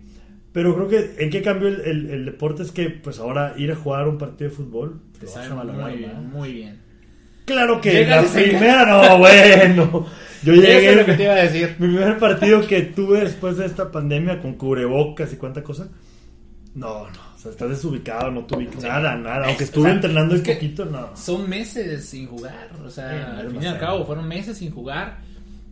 pero 0.53 0.75
creo 0.77 0.89
que 0.89 1.17
en 1.25 1.31
qué 1.31 1.43
cambio 1.43 1.67
el, 1.69 1.81
el- 1.81 2.11
el 2.11 2.25
deporte 2.25 2.63
es 2.63 2.71
que 2.71 2.91
pues 2.91 3.19
ahora 3.19 3.55
ir 3.57 3.73
a 3.73 3.77
jugar 3.77 4.07
un 4.09 4.19
partido 4.19 4.51
de 4.51 4.57
fútbol 4.57 5.01
Te 5.19 5.27
vas 5.27 5.35
sabe 5.35 5.73
muy 5.73 5.97
bien, 5.97 6.31
muy 6.31 6.53
bien. 6.53 6.88
Claro 7.49 7.81
que 7.81 8.07
la 8.07 8.23
primera 8.23 8.85
no, 8.87 9.19
bueno. 9.19 10.07
Yo 10.45 10.53
Eso 10.55 10.63
es 10.63 10.97
lo 10.97 11.05
que 11.05 11.13
te 11.13 11.19
llegué 11.19 11.25
iba 11.25 11.33
a 11.35 11.37
decir. 11.43 11.77
mi 11.81 11.89
primer 11.89 12.17
partido 12.19 12.65
que 12.67 12.83
tuve 12.83 13.23
después 13.23 13.57
de 13.57 13.67
esta 13.67 13.91
pandemia 13.91 14.41
con 14.41 14.55
cubrebocas 14.55 15.33
y 15.33 15.37
cuánta 15.37 15.63
cosa. 15.65 15.89
No, 16.75 17.09
no, 17.09 17.21
o 17.35 17.39
sea, 17.39 17.51
estás 17.51 17.71
desubicado, 17.71 18.31
no 18.31 18.45
tuve 18.45 18.69
nada, 18.81 19.17
nada. 19.17 19.47
Aunque 19.47 19.65
Es- 19.65 19.71
estuve 19.71 19.85
o 19.85 19.87
sea, 19.87 19.95
entrenando 19.95 20.35
un 20.37 20.43
poquito, 20.45 20.85
no. 20.85 21.17
Son 21.17 21.49
meses 21.49 22.05
sin 22.09 22.29
jugar, 22.29 22.69
o 22.87 22.89
sea, 22.91 23.11
Sí, 23.11 23.41
al 23.41 23.51
fin 23.51 23.63
y 23.63 23.67
al 23.67 23.79
cabo, 23.81 24.07
fueron 24.07 24.29
meses 24.29 24.57
sin 24.59 24.71
jugar. 24.71 25.19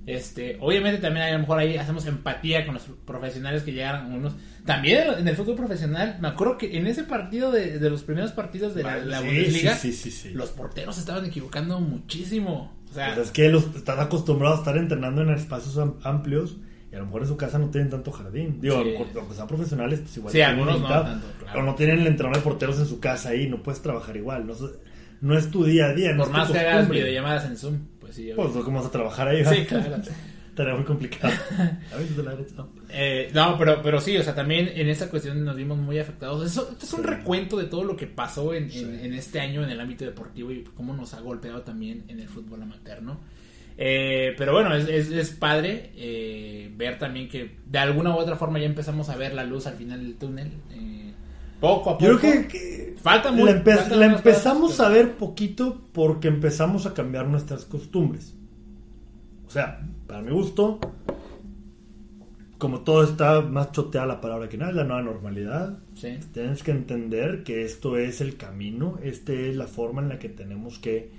Este, 0.07 0.57
obviamente 0.61 1.01
también 1.01 1.27
a 1.27 1.33
lo 1.33 1.40
mejor 1.40 1.59
ahí 1.59 1.77
hacemos 1.77 2.07
empatía 2.07 2.64
con 2.64 2.75
los 2.75 2.85
profesionales 3.05 3.64
que 3.64 3.73
llegaron 3.73 4.12
unos. 4.12 4.35
También 4.64 5.03
en 5.19 5.27
el 5.27 5.35
fútbol 5.37 5.57
profesional, 5.57 6.16
me 6.21 6.29
acuerdo 6.29 6.57
que 6.59 6.77
en 6.79 6.87
ese 6.87 7.03
partido 7.05 7.51
de, 7.51 7.79
de 7.81 7.90
los 7.90 8.03
primeros 8.05 8.31
partidos 8.33 8.75
de 8.75 8.83
la, 8.85 8.99
la 8.99 9.19
Sí, 9.21 9.27
Bundesliga, 9.27 9.75
sí, 9.75 9.92
sí, 9.92 10.31
los 10.31 10.51
porteros 10.51 10.97
estaban 10.99 11.25
equivocando 11.25 11.81
muchísimo. 11.81 12.73
O 12.90 12.95
sea, 12.95 13.14
Pues 13.14 13.27
es 13.27 13.33
que 13.33 13.49
los 13.49 13.75
están 13.75 13.99
acostumbrados 14.01 14.59
a 14.59 14.61
estar 14.62 14.77
entrenando 14.77 15.23
en 15.23 15.31
espacios 15.31 15.77
am- 15.77 15.97
amplios 16.05 16.57
y 16.90 16.95
a 16.95 16.99
lo 17.01 17.07
mejor 17.07 17.23
en 17.23 17.29
su 17.29 17.37
casa 17.37 17.59
no 17.59 17.69
tienen 17.71 17.90
tanto 17.90 18.12
jardín. 18.12 18.61
Digo, 18.61 18.77
aunque 18.77 19.35
sean 19.35 19.49
profesionales, 19.49 20.01
pues 20.01 20.16
igual. 20.16 20.33
Sí, 20.33 20.40
algunos 20.40 20.81
no 20.81 20.88
tanto, 20.88 21.27
claro. 21.40 21.61
O 21.61 21.62
no 21.64 21.75
tienen 21.75 21.99
el 22.01 22.07
entrenador 22.07 22.38
de 22.38 22.45
porteros 22.49 22.79
en 22.79 22.87
su 22.87 23.01
casa 23.01 23.31
ahí, 23.31 23.49
no 23.49 23.61
puedes 23.62 23.83
trabajar 23.83 24.16
igual. 24.16 24.47
No, 24.47 24.53
es- 24.55 24.61
no 25.21 25.37
es 25.37 25.51
tu 25.51 25.64
día 25.64 25.87
a 25.87 25.92
día. 25.95 26.12
no 26.12 26.25
por 26.25 26.33
más 26.33 26.51
que 26.51 26.59
hagas 26.59 26.88
videollamadas 26.88 27.47
en 27.47 27.57
Zoom, 27.57 27.79
pues 28.07 28.16
sí. 28.16 28.31
Pues 28.35 28.49
¿cómo 28.64 28.79
vas 28.79 28.87
a 28.87 28.90
trabajar 28.90 29.29
ahí? 29.29 29.45
Sí, 29.45 29.64
claro. 29.66 29.97
Estaría 30.49 30.75
muy 30.75 30.85
complicado. 30.85 31.35
A 31.92 31.97
veces 31.99 32.16
la 32.16 32.35
no. 32.57 32.69
Eh, 32.88 33.31
no, 33.35 33.59
pero, 33.59 33.83
pero 33.83 34.01
sí, 34.01 34.16
o 34.16 34.23
sea, 34.23 34.35
también 34.35 34.71
en 34.75 34.88
esa 34.88 35.11
cuestión 35.11 35.45
nos 35.45 35.55
vimos 35.55 35.77
muy 35.77 35.99
afectados. 35.99 36.51
Eso, 36.51 36.71
esto 36.73 36.87
es 36.87 36.92
un 36.95 37.03
Sí. 37.03 37.07
recuento 37.07 37.59
de 37.59 37.64
todo 37.64 37.85
lo 37.85 37.95
que 37.95 38.07
pasó 38.07 38.55
en, 38.55 38.71
Sí. 38.71 38.79
en- 38.83 38.95
en 39.01 39.12
este 39.12 39.38
año 39.38 39.62
en 39.62 39.69
el 39.69 39.79
ámbito 39.79 40.07
deportivo 40.07 40.51
y 40.51 40.64
cómo 40.75 40.95
nos 40.95 41.12
ha 41.12 41.21
golpeado 41.21 41.61
también 41.61 42.05
en 42.09 42.21
el 42.21 42.29
fútbol 42.29 42.62
amateur, 42.62 43.03
¿no? 43.03 43.21
Eh, 43.77 44.35
pero 44.38 44.55
bueno, 44.55 44.75
es, 44.75 44.88
es, 44.88 45.11
es 45.11 45.29
padre 45.33 45.90
eh, 45.95 46.71
ver 46.75 46.99
también 46.99 47.29
que 47.29 47.57
de 47.66 47.79
alguna 47.79 48.14
u 48.16 48.19
otra 48.19 48.37
forma 48.37 48.59
ya 48.59 48.64
empezamos 48.64 49.11
a 49.11 49.16
ver 49.16 49.35
la 49.35 49.45
luz 49.45 49.66
al 49.66 49.75
final 49.77 50.03
del 50.03 50.16
túnel. 50.16 50.53
eh, 50.73 51.06
poco 51.61 51.90
a 51.90 51.99
poco. 51.99 52.05
Yo 52.12 52.19
creo 52.19 52.42
que, 52.42 52.49
que 52.49 52.97
Falta 53.03 53.31
muy- 53.31 53.45
la, 53.45 53.62
empe- 53.62 54.03
empezamos 54.16 54.81
a 54.81 54.88
ver 54.88 55.16
poquito 55.16 55.81
porque 55.92 56.29
empezamos 56.29 56.87
a 56.87 56.95
cambiar 56.95 57.29
nuestras 57.29 57.64
costumbres. 57.64 58.35
O 59.47 59.51
sea, 59.51 59.81
para 60.09 60.23
mi 60.23 60.33
gusto, 60.33 60.81
como 62.59 62.81
todo 62.81 63.05
está 63.05 63.42
más 63.42 63.71
choteada 63.73 64.07
la 64.07 64.21
palabra 64.21 64.49
que 64.49 64.57
nada, 64.57 64.71
es 64.71 64.77
la 64.77 64.85
nueva 64.85 65.03
normalidad. 65.03 65.79
Sí. 65.95 66.19
Tienes 66.33 66.62
que 66.62 66.71
entender 66.71 67.45
que 67.45 67.64
esto 67.64 67.99
es 67.99 68.21
el 68.21 68.37
camino, 68.37 68.99
esta 69.03 69.33
es 69.33 69.55
la 69.57 69.66
forma 69.66 70.01
en 70.03 70.09
la 70.09 70.19
que 70.19 70.31
tenemos 70.31 70.79
que 70.79 71.11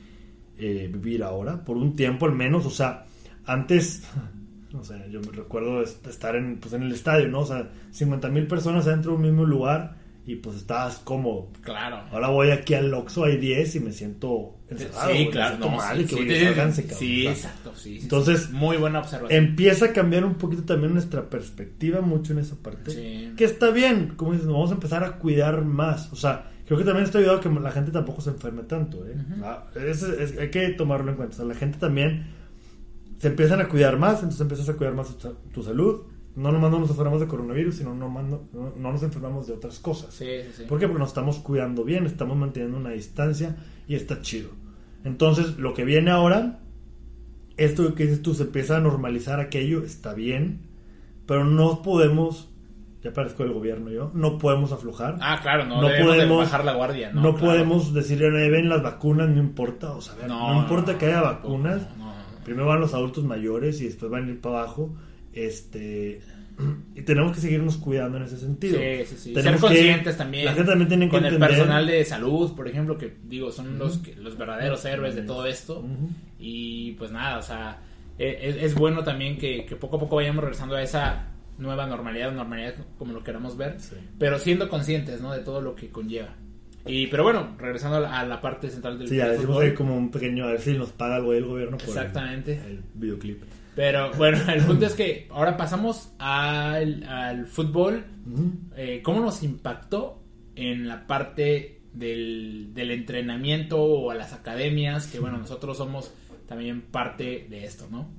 eh, 0.57 0.89
vivir 0.91 1.23
ahora, 1.23 1.63
por 1.63 1.77
un 1.77 1.95
tiempo 1.95 2.25
al 2.25 2.33
menos. 2.33 2.65
O 2.65 2.71
sea, 2.71 3.05
antes, 3.45 4.03
no 4.73 4.83
sé, 4.83 4.95
yo 5.11 5.21
me 5.21 5.31
recuerdo 5.31 5.81
est- 5.83 6.05
estar 6.07 6.35
en, 6.35 6.57
pues, 6.59 6.73
en 6.73 6.81
el 6.83 6.91
estadio, 6.91 7.27
¿no? 7.29 7.41
O 7.41 7.45
sea, 7.45 7.69
50 7.91 8.29
mil 8.29 8.47
personas 8.47 8.85
dentro 8.85 9.11
de 9.11 9.17
un 9.17 9.23
mismo 9.23 9.45
lugar 9.45 9.95
y 10.27 10.35
pues 10.35 10.57
estabas 10.57 10.97
cómodo. 10.99 11.47
Claro. 11.61 12.01
Ahora 12.11 12.27
voy 12.27 12.51
aquí 12.51 12.73
al 12.75 12.93
Oxxo, 12.93 13.23
hay 13.23 13.37
10 13.37 13.75
y 13.77 13.79
me 13.79 13.93
siento 13.93 14.57
encerrado. 14.69 15.11
sí, 15.13 15.17
me 15.25 15.29
claro. 15.31 15.49
siento 15.55 15.69
No, 15.71 15.77
mal 15.77 15.97
sí, 15.97 16.03
y 16.03 16.05
que 16.05 16.09
sí, 16.15 16.15
voy 16.15 16.35
a 16.35 16.37
sí, 16.73 16.83
cabrón. 16.83 17.33
exacto. 17.33 17.73
Sí, 17.75 17.99
Entonces, 18.03 18.51
muy 18.51 18.77
buena 18.77 18.99
observación. 18.99 19.43
empieza 19.43 19.85
a 19.85 19.93
cambiar 19.93 20.25
un 20.25 20.35
poquito 20.35 20.63
también 20.63 20.93
nuestra 20.93 21.29
perspectiva 21.29 22.01
mucho 22.01 22.33
en 22.33 22.39
esa 22.39 22.55
parte. 22.57 22.91
Sí. 22.91 23.33
Que 23.37 23.45
está 23.45 23.71
bien, 23.71 24.13
como 24.17 24.33
dices, 24.33 24.45
nos 24.45 24.55
vamos 24.55 24.71
a 24.71 24.73
empezar 24.73 25.03
a 25.05 25.13
cuidar 25.17 25.63
más. 25.63 26.11
O 26.11 26.17
sea, 26.17 26.51
creo 26.65 26.77
que 26.77 26.83
también 26.83 27.05
estoy 27.05 27.21
ayudado 27.21 27.39
a 27.39 27.41
que 27.41 27.49
la 27.49 27.71
gente 27.71 27.91
tampoco 27.91 28.19
se 28.19 28.29
enferme 28.31 28.63
tanto. 28.63 29.05
¿eh? 29.07 29.15
Es- 29.89 30.03
es- 30.03 30.37
hay 30.37 30.51
que 30.51 30.67
tomarlo 30.71 31.09
en 31.11 31.15
cuenta. 31.15 31.35
O 31.35 31.37
sea, 31.37 31.45
la 31.45 31.55
gente 31.55 31.77
también 31.77 32.27
se 33.19 33.29
empiezan 33.29 33.61
a 33.61 33.69
cuidar 33.69 33.97
más, 33.97 34.15
entonces 34.15 34.41
empiezas 34.41 34.67
a 34.67 34.73
cuidar 34.73 34.93
más 34.93 35.17
tu, 35.17 35.29
tu 35.53 35.63
salud. 35.63 36.01
No 36.37 36.51
nomás 36.51 36.69
no 36.71 36.79
nos 36.79 36.89
enfermamos 36.91 37.19
de 37.19 37.27
coronavirus, 37.27 37.75
sino 37.77 37.93
no, 37.95 38.07
no, 38.09 38.39
no 38.77 38.91
nos 38.91 39.01
enfermamos 39.03 39.47
de 39.47 39.53
otras 39.53 39.79
cosas. 39.79 40.13
Sí, 40.13 40.25
sí, 40.45 40.51
sí. 40.57 40.63
¿Por 40.69 40.77
qué? 40.79 40.87
Porque 40.87 40.99
nos 40.99 41.09
estamos 41.09 41.37
cuidando 41.39 41.83
bien, 41.83 42.05
estamos 42.05 42.37
manteniendo 42.37 42.77
una 42.77 42.91
distancia 42.91 43.55
y 43.87 43.95
está 43.95 44.21
chido. 44.21 44.49
Entonces, 45.03 45.57
lo 45.57 45.73
que 45.73 45.83
viene 45.83 46.11
ahora, 46.11 46.59
esto 47.57 47.95
que 47.95 48.03
dices 48.03 48.21
tú, 48.21 48.33
se 48.35 48.43
empieza 48.43 48.77
a 48.77 48.79
normalizar 48.81 49.39
aquello, 49.39 49.83
está 49.83 50.13
bien, 50.13 50.61
pero 51.25 51.43
no 51.43 51.81
podemos, 51.81 52.49
ya 53.03 53.13
parezco 53.13 53.43
el 53.43 53.53
gobierno 53.53 53.89
yo, 53.89 54.11
no 54.13 54.37
podemos 54.37 54.71
aflojar. 54.71 55.17
Ah, 55.21 55.39
claro, 55.41 55.65
no, 55.65 55.81
No 55.81 55.87
podemos- 56.03 56.37
bajar 56.45 56.63
la 56.65 56.73
guardia. 56.75 57.11
no 57.11 57.21
No, 57.21 57.35
claro. 57.35 57.47
podemos 57.53 57.93
decirle, 57.95 58.27
"Oye, 58.27 58.49
ven 58.51 58.69
las 58.69 58.83
vacunas, 58.83 59.27
no 59.29 59.39
importa, 59.39 59.91
o 59.93 60.01
sea, 60.01 60.13
ver, 60.15 60.27
no, 60.27 60.61
importa 60.61 60.97
que 60.99 61.07
haya 61.07 61.21
vacunas, 61.21 61.87
no, 61.97 62.05
no, 62.05 62.11
no. 62.13 62.43
primero 62.45 62.67
van 62.67 62.79
los 62.79 62.93
adultos 62.93 63.23
mayores 63.23 63.81
y 63.81 63.85
después 63.85 64.11
van 64.11 64.25
a 64.25 64.29
ir 64.29 64.39
para 64.39 64.59
abajo, 64.59 64.93
este... 65.45 66.21
Y 66.95 67.03
tenemos 67.03 67.33
que 67.35 67.39
seguirnos 67.41 67.77
cuidando 67.77 68.17
en 68.17 68.23
ese 68.23 68.37
sentido. 68.37 68.79
Sí, 68.79 69.05
sí, 69.05 69.15
sí. 69.17 69.33
Tenemos 69.33 69.61
Ser 69.61 69.69
que- 69.69 69.75
conscientes 69.75 70.17
también. 70.17 70.45
La 70.45 70.53
gente 70.53 70.69
también 70.71 70.87
tiene 70.87 71.05
que 71.05 71.11
con 71.11 71.23
el 71.25 71.33
entender- 71.35 71.49
personal 71.51 71.85
de 71.85 72.03
salud, 72.03 72.55
por 72.55 72.67
ejemplo, 72.67 72.97
que 72.97 73.15
digo, 73.25 73.51
son 73.51 73.77
los, 73.77 73.99
que- 73.99 74.15
los 74.15 74.35
verdaderos 74.39 74.83
héroes 74.85 75.13
de 75.15 75.21
todo 75.21 75.45
esto. 75.45 75.85
Y 76.39 76.93
pues 76.93 77.11
nada, 77.11 77.37
o 77.37 77.43
sea, 77.43 77.79
e- 78.17 78.39
es, 78.41 78.55
es 78.57 78.73
bueno 78.75 79.03
también 79.03 79.37
que, 79.37 79.65
que 79.67 79.75
poco 79.75 79.97
a 79.97 79.99
poco 79.99 80.15
vayamos 80.15 80.43
regresando 80.43 80.75
a 80.75 80.81
esa 80.81 81.27
nueva 81.59 81.85
normalidad, 81.85 82.31
normalidad 82.31 82.73
como 82.97 83.13
lo 83.13 83.23
queramos 83.23 83.55
ver, 83.55 83.79
Sí. 83.79 83.95
pero 84.17 84.39
siendo 84.39 84.67
conscientes, 84.67 85.21
¿no? 85.21 85.33
De 85.33 85.39
todo 85.41 85.61
lo 85.61 85.75
que 85.75 85.89
conlleva. 85.89 86.33
Y, 86.85 87.07
pero 87.07 87.23
bueno, 87.23 87.55
regresando 87.57 87.97
a 87.97 87.99
la, 87.99 88.19
a 88.19 88.25
la 88.25 88.39
parte 88.39 88.69
central 88.69 88.97
del 88.97 89.09
Sí, 89.09 89.17
ya 89.17 89.27
decimos 89.27 89.63
como 89.75 89.97
un 89.97 90.09
pequeño, 90.09 90.45
a 90.45 90.51
ver 90.51 90.61
si 90.61 90.73
nos 90.73 90.91
paga 90.91 91.17
algo 91.17 91.33
el 91.33 91.45
gobierno 91.45 91.77
por 91.77 91.87
Exactamente. 91.87 92.53
el, 92.53 92.81
videoclip. 92.93 93.43
Pero 93.75 94.11
bueno, 94.13 94.39
el 94.51 94.63
punto 94.63 94.85
es 94.85 94.93
que 94.93 95.27
ahora 95.29 95.55
pasamos 95.57 96.13
al, 96.17 97.03
al 97.03 97.45
fútbol. 97.45 98.05
Eh, 98.75 99.01
¿Cómo 99.03 99.19
nos 99.19 99.43
impactó 99.43 100.23
en 100.55 100.87
la 100.87 101.05
parte 101.05 101.81
del, 101.93 102.71
del 102.73 102.91
entrenamiento 102.91 103.81
o 103.81 104.09
a 104.09 104.15
las 104.15 104.33
academias? 104.33 105.07
Que 105.07 105.19
bueno, 105.19 105.37
nosotros 105.37 105.77
somos 105.77 106.11
también 106.47 106.81
parte 106.81 107.45
de 107.49 107.65
esto, 107.65 107.87
¿no? 107.91 108.09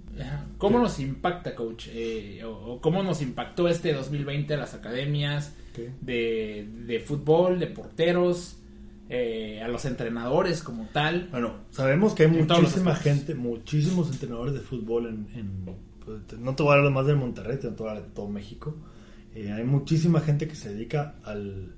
¿Cómo 0.59 0.79
nos 0.79 0.99
impacta, 1.01 1.55
coach? 1.55 1.89
Eh, 1.91 2.43
o 2.45 2.81
cómo 2.81 3.03
nos 3.03 3.23
impactó 3.23 3.69
este 3.69 3.93
2020 3.93 4.55
a 4.55 4.57
las 4.57 4.75
academias 4.75 5.55
De, 6.01 6.69
de 6.87 7.01
fútbol, 7.01 7.59
de 7.59 7.67
porteros, 7.69 8.57
eh, 9.11 9.61
a 9.63 9.69
los 9.69 9.85
entrenadores 9.85 10.63
como 10.63 10.89
tal? 10.93 11.29
Bueno, 11.31 11.55
sabemos 11.71 12.15
que 12.15 12.25
hay 12.25 12.31
muchísima 12.31 12.95
gente, 12.95 13.35
muchísimos 13.35 14.11
entrenadores 14.11 14.55
de 14.55 14.61
fútbol 14.61 15.07
en, 15.07 15.29
en- 15.39 15.89
pues, 16.05 16.39
no 16.41 16.55
te 16.55 16.63
voy 16.63 16.73
a 16.73 16.77
hablar 16.79 16.93
más 16.93 17.07
del 17.07 17.17
Monterrey, 17.17 17.59
te 17.59 17.69
voy 17.69 17.87
a 17.87 17.91
hablar 17.91 18.05
de 18.07 18.15
todo 18.15 18.29
México. 18.29 18.75
Eh, 19.35 19.53
hay 19.53 19.65
muchísima 19.65 20.21
gente 20.21 20.49
que 20.49 20.55
se 20.55 20.75
dedica 20.75 21.17
al, 21.25 21.75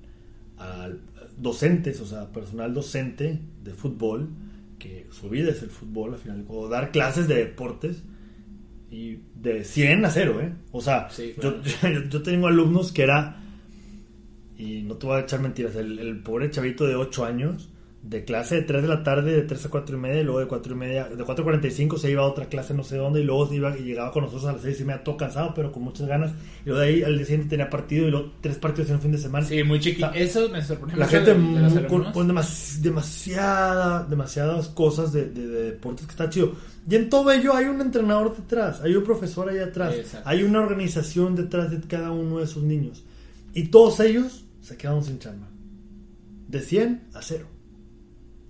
al 0.57 0.99
docentes, 1.37 1.99
o 2.01 2.05
sea, 2.05 2.31
personal 2.31 2.73
docente 2.73 3.39
de 3.63 3.73
fútbol, 3.73 4.29
que 4.79 5.07
su 5.11 5.29
vida 5.29 5.51
es 5.51 5.61
el 5.63 5.69
fútbol 5.69 6.13
al 6.13 6.19
final, 6.19 6.45
o 6.47 6.67
dar 6.69 6.91
clases 6.91 7.27
de 7.27 7.35
deportes 7.35 8.03
y 8.89 9.19
de 9.35 9.63
100 9.63 10.03
a 10.05 10.09
0, 10.09 10.41
¿eh? 10.41 10.53
O 10.71 10.81
sea, 10.81 11.09
Sí, 11.09 11.33
yo, 11.41 11.61
yo, 11.83 12.01
yo 12.09 12.21
tengo 12.23 12.47
alumnos 12.47 12.91
que 12.91 13.03
era 13.03 13.37
y 14.61 14.83
no 14.83 14.95
te 14.95 15.07
voy 15.07 15.17
a 15.17 15.21
echar 15.21 15.39
mentiras, 15.39 15.75
el, 15.75 15.97
el 15.99 16.19
pobre 16.21 16.49
chavito 16.51 16.85
de 16.85 16.95
8 16.95 17.25
años, 17.25 17.67
de 18.03 18.25
clase 18.25 18.55
de 18.55 18.61
3 18.63 18.81
de 18.81 18.87
la 18.87 19.03
tarde, 19.03 19.31
de 19.31 19.41
3 19.43 19.65
a 19.67 19.69
4 19.69 19.95
y 19.95 19.99
media, 19.99 20.21
y 20.21 20.23
luego 20.23 20.39
de 20.39 20.47
4 20.47 20.73
y 20.73 20.75
media, 20.75 21.07
de 21.07 21.23
4 21.23 21.43
a 21.43 21.45
45 21.45 21.97
se 21.99 22.09
iba 22.09 22.23
a 22.23 22.25
otra 22.25 22.47
clase 22.47 22.73
no 22.73 22.83
sé 22.83 22.97
dónde, 22.97 23.21
y 23.21 23.23
luego 23.23 23.47
se 23.47 23.55
iba 23.57 23.77
y 23.77 23.83
llegaba 23.83 24.11
con 24.11 24.23
nosotros 24.23 24.49
a 24.49 24.53
las 24.53 24.61
6 24.63 24.81
y 24.81 24.85
media, 24.85 25.03
todo 25.03 25.17
cansado, 25.17 25.53
pero 25.53 25.71
con 25.71 25.83
muchas 25.83 26.07
ganas, 26.07 26.31
y 26.65 26.69
luego 26.69 26.79
de 26.81 26.87
ahí 26.87 27.03
al 27.03 27.15
día 27.17 27.25
siguiente 27.27 27.49
tenía 27.49 27.69
partido, 27.69 28.07
y 28.07 28.11
luego 28.11 28.31
tres 28.41 28.57
partidos 28.57 28.89
en 28.89 28.95
un 28.95 29.01
fin 29.03 29.11
de 29.11 29.17
semana. 29.19 29.45
Sí, 29.45 29.63
muy 29.63 29.79
chiqui. 29.79 30.01
La- 30.01 30.09
Eso 30.15 30.49
me 30.49 30.63
sorprendió. 30.63 30.97
La 30.97 31.07
gente 31.07 31.33
de- 31.35 31.69
de 31.81 31.87
con, 31.87 32.11
con 32.11 32.27
demas- 32.27 32.79
demasiada, 32.81 34.03
demasiadas 34.09 34.67
cosas 34.69 35.13
de, 35.13 35.25
de- 35.29 35.47
de 35.47 35.63
deportes 35.71 36.05
que 36.07 36.11
está 36.11 36.27
chido. 36.29 36.53
Y 36.89 36.95
en 36.95 37.07
todo 37.09 37.31
ello 37.31 37.53
hay 37.55 37.65
un 37.65 37.79
entrenador 37.81 38.35
detrás, 38.35 38.81
hay 38.81 38.95
un 38.95 39.03
profesor 39.03 39.47
ahí 39.49 39.59
atrás, 39.59 39.93
Exacto. 39.93 40.27
hay 40.27 40.41
una 40.43 40.59
organización 40.61 41.35
detrás 41.35 41.69
de 41.69 41.79
cada 41.87 42.11
uno 42.11 42.39
de 42.39 42.45
esos 42.45 42.63
niños. 42.63 43.03
Y 43.53 43.65
todos 43.65 43.99
ellos 43.99 44.45
se 44.61 44.77
quedaron 44.77 45.03
sin 45.03 45.19
chamba. 45.19 45.49
De 46.47 46.59
100 46.59 47.09
a 47.13 47.21
0. 47.21 47.45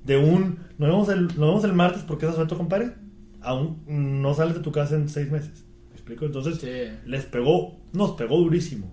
De 0.04 0.18
un, 0.18 0.60
nos 0.78 0.90
vemos 0.90 1.10
el, 1.10 1.28
nos 1.28 1.38
vemos 1.38 1.64
el 1.64 1.74
martes 1.74 2.04
porque 2.04 2.28
es 2.28 2.36
suelto, 2.36 2.58
compadre. 2.58 2.94
Aún 3.42 3.84
no 3.88 4.34
sales 4.34 4.56
de 4.56 4.62
tu 4.62 4.72
casa 4.72 4.96
en 4.96 5.10
6 5.10 5.32
meses. 5.32 5.66
¿Me 5.90 5.96
explico? 5.96 6.26
Entonces, 6.26 6.58
Sí. 6.60 6.98
les 7.06 7.26
pegó, 7.26 7.80
nos 7.94 8.12
pegó 8.12 8.38
durísimo. 8.38 8.92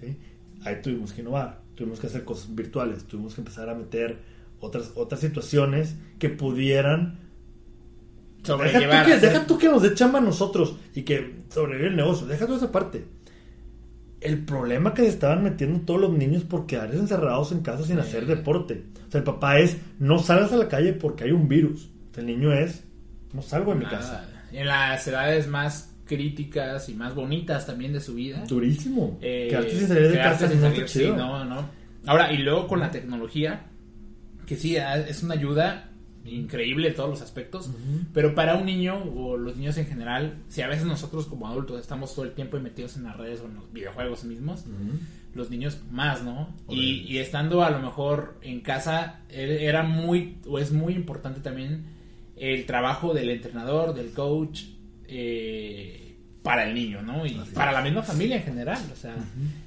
¿sí? 0.00 0.16
Ahí 0.64 0.80
tuvimos 0.82 1.12
que 1.12 1.20
innovar, 1.22 1.62
tuvimos 1.74 2.00
que 2.00 2.08
hacer 2.08 2.24
cosas 2.24 2.54
virtuales, 2.54 3.04
tuvimos 3.04 3.34
que 3.34 3.40
empezar 3.40 3.68
a 3.68 3.74
meter 3.74 4.18
otras, 4.60 4.92
otras 4.96 5.20
situaciones 5.20 5.96
que 6.18 6.28
pudieran... 6.28 7.18
Deja 8.44 9.02
tú, 9.02 9.10
que, 9.10 9.18
deja 9.18 9.46
tú 9.46 9.58
que 9.58 9.68
nos 9.68 9.82
dé 9.82 9.94
chamba 9.94 10.20
a 10.20 10.22
nosotros 10.22 10.76
y 10.94 11.02
que 11.02 11.42
sobrevive 11.48 11.88
el 11.88 11.96
negocio, 11.96 12.26
deja 12.28 12.46
toda 12.46 12.58
esa 12.58 12.70
parte. 12.70 13.04
El 14.26 14.44
problema 14.44 14.92
que 14.92 15.02
se 15.02 15.08
estaban 15.08 15.44
metiendo 15.44 15.80
todos 15.80 16.00
los 16.00 16.12
niños 16.12 16.42
por 16.42 16.66
quedarse 16.66 16.98
encerrados 16.98 17.52
en 17.52 17.60
casa 17.60 17.84
sin 17.84 17.98
hacer 17.98 18.26
deporte. 18.26 18.82
O 19.06 19.10
sea, 19.10 19.18
el 19.18 19.24
papá 19.24 19.58
es, 19.58 19.76
no 20.00 20.18
salgas 20.18 20.52
a 20.52 20.56
la 20.56 20.68
calle 20.68 20.92
porque 20.92 21.24
hay 21.24 21.30
un 21.30 21.48
virus. 21.48 21.88
El 22.16 22.26
niño 22.26 22.52
es, 22.52 22.82
no 23.32 23.42
salgo 23.42 23.72
de 23.72 23.78
mi 23.78 23.84
Nada. 23.84 23.98
casa. 23.98 24.28
En 24.50 24.66
las 24.66 25.06
edades 25.06 25.46
más 25.46 25.94
críticas 26.06 26.88
y 26.88 26.94
más 26.94 27.14
bonitas 27.14 27.66
también 27.66 27.92
de 27.92 28.00
su 28.00 28.14
vida. 28.14 28.44
Durísimo. 28.48 29.18
Eh, 29.20 29.46
quedarte 29.48 29.78
sin 29.78 29.88
salir 29.88 30.08
de 30.10 30.16
casa 30.16 30.48
sin 30.48 30.60
salir, 30.60 30.88
sí, 30.88 31.12
no, 31.16 31.44
no. 31.44 31.68
Ahora, 32.06 32.32
y 32.32 32.38
luego 32.38 32.66
con 32.66 32.80
la 32.80 32.90
tecnología, 32.90 33.66
que 34.46 34.56
sí, 34.56 34.76
ah, 34.76 34.96
es 34.96 35.22
una 35.22 35.34
ayuda 35.34 35.90
increíble 36.28 36.88
en 36.88 36.94
todos 36.94 37.08
los 37.10 37.22
aspectos, 37.22 37.70
pero 38.12 38.34
para 38.34 38.56
un 38.56 38.66
niño 38.66 39.02
o 39.14 39.36
los 39.36 39.56
niños 39.56 39.76
en 39.78 39.86
general, 39.86 40.38
si 40.48 40.62
a 40.62 40.68
veces 40.68 40.84
nosotros 40.86 41.26
como 41.26 41.46
adultos 41.48 41.80
estamos 41.80 42.14
todo 42.14 42.24
el 42.24 42.32
tiempo 42.32 42.58
metidos 42.60 42.96
en 42.96 43.04
las 43.04 43.16
redes 43.16 43.40
o 43.40 43.46
en 43.46 43.54
los 43.54 43.72
videojuegos 43.72 44.24
mismos, 44.24 44.60
Ujú. 44.66 44.98
los 45.34 45.50
niños 45.50 45.80
más, 45.90 46.22
¿no? 46.22 46.54
Y, 46.68 47.04
y 47.08 47.18
estando 47.18 47.62
a 47.62 47.70
lo 47.70 47.78
mejor 47.80 48.38
en 48.42 48.60
casa, 48.60 49.20
e- 49.28 49.64
era 49.66 49.82
muy, 49.82 50.36
o 50.46 50.58
es 50.58 50.72
muy 50.72 50.94
importante 50.94 51.40
también 51.40 51.84
el 52.36 52.66
trabajo 52.66 53.14
del 53.14 53.30
entrenador, 53.30 53.94
del 53.94 54.10
coach, 54.12 54.64
eh, 55.08 56.16
para 56.42 56.68
el 56.68 56.74
niño, 56.74 57.02
¿no? 57.02 57.26
Y 57.26 57.34
Así 57.38 57.52
para 57.54 57.70
es. 57.72 57.76
la 57.76 57.82
misma 57.82 58.02
familia 58.02 58.36
en 58.36 58.42
general, 58.44 58.78
o 58.92 58.96
sea, 58.96 59.16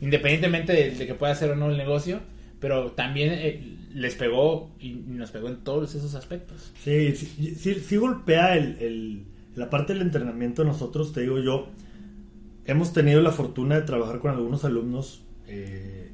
independientemente 0.02 0.72
de, 0.74 0.92
de 0.92 1.08
que 1.08 1.14
pueda 1.14 1.36
ser 1.36 1.52
o 1.52 1.56
no 1.56 1.70
el 1.70 1.78
negocio, 1.78 2.22
pero 2.60 2.92
también 2.92 3.32
eh, 3.34 3.76
les 3.94 4.16
pegó 4.16 4.72
y 4.80 4.92
nos 4.92 5.32
pegó 5.32 5.48
en 5.48 5.58
todos 5.58 5.96
esos 5.96 6.16
aspectos. 6.16 6.72
Sí, 6.84 7.16
sí, 7.16 7.56
sí, 7.56 7.76
sí 7.76 7.98
golpea 7.98 8.56
el, 8.56 9.26
la 9.56 9.70
parte 9.70 9.94
del 9.94 10.04
entrenamiento 10.04 10.64
nosotros, 10.64 11.14
te 11.14 11.22
digo 11.22 11.40
yo. 11.40 11.70
Hemos 12.66 12.94
tenido 12.94 13.22
la 13.22 13.32
fortuna 13.32 13.76
de 13.76 13.82
trabajar 13.82 14.20
con 14.20 14.32
algunos 14.32 14.64
alumnos 14.64 15.24
eh, 15.48 16.12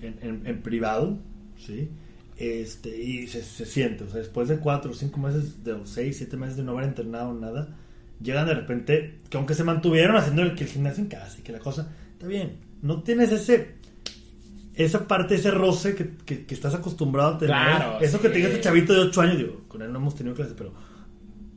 en, 0.00 0.62
privado, 0.62 1.18
¿sí? 1.58 1.90
Este, 2.36 3.02
y 3.02 3.26
se, 3.26 3.42
se 3.42 3.66
siente, 3.66 4.04
o 4.04 4.08
sea, 4.08 4.20
después 4.20 4.48
de 4.48 4.58
cuatro 4.58 4.92
o 4.92 4.94
cinco 4.94 5.18
meses, 5.20 5.64
de 5.64 5.72
o 5.72 5.84
seis, 5.86 6.16
siete 6.16 6.36
meses 6.36 6.56
de 6.56 6.62
no 6.62 6.72
haber 6.72 6.84
entrenado 6.84 7.34
nada, 7.34 7.76
llegan 8.22 8.46
de 8.46 8.54
repente, 8.54 9.18
que 9.28 9.36
aunque 9.36 9.54
se 9.54 9.64
mantuvieron 9.64 10.16
haciendo 10.16 10.42
el, 10.42 10.54
que 10.54 10.64
el 10.64 10.70
gimnasio 10.70 11.02
en 11.02 11.10
casa 11.10 11.36
y 11.38 11.42
que 11.42 11.52
la 11.52 11.58
cosa, 11.58 11.92
está 12.12 12.26
bien, 12.26 12.58
no 12.80 13.02
tienes 13.02 13.32
ese, 13.32 13.74
esa 14.84 15.06
parte, 15.08 15.34
ese 15.34 15.50
roce 15.50 15.94
que, 15.94 16.10
que- 16.24 16.46
que 16.46 16.54
estás 16.54 16.74
acostumbrado 16.74 17.34
a 17.34 17.38
tener. 17.38 17.54
Claro, 17.54 17.98
Eso 18.00 18.20
que 18.20 18.28
sí. 18.28 18.32
te 18.32 18.38
diga 18.38 18.48
este 18.50 18.60
chavito 18.62 18.92
de 18.94 19.00
8 19.00 19.20
años, 19.20 19.38
digo, 19.38 19.60
con 19.68 19.82
él 19.82 19.92
no 19.92 19.98
hemos 19.98 20.14
tenido 20.14 20.34
clase, 20.34 20.54
pero, 20.56 20.72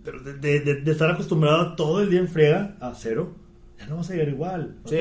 pero 0.03 0.19
de, 0.21 0.33
de- 0.33 0.59
de- 0.61 0.81
de 0.81 0.91
estar 0.91 1.09
acostumbrado 1.11 1.75
todo 1.75 2.01
el 2.01 2.09
día 2.09 2.19
en 2.19 2.27
friega 2.27 2.75
a 2.79 2.93
cero, 2.95 3.35
ya 3.79 3.87
no 3.87 3.97
vas 3.97 4.09
a 4.09 4.13
llegar 4.13 4.29
igual. 4.29 4.75
¿no? 4.83 4.89
Sí, 4.89 4.97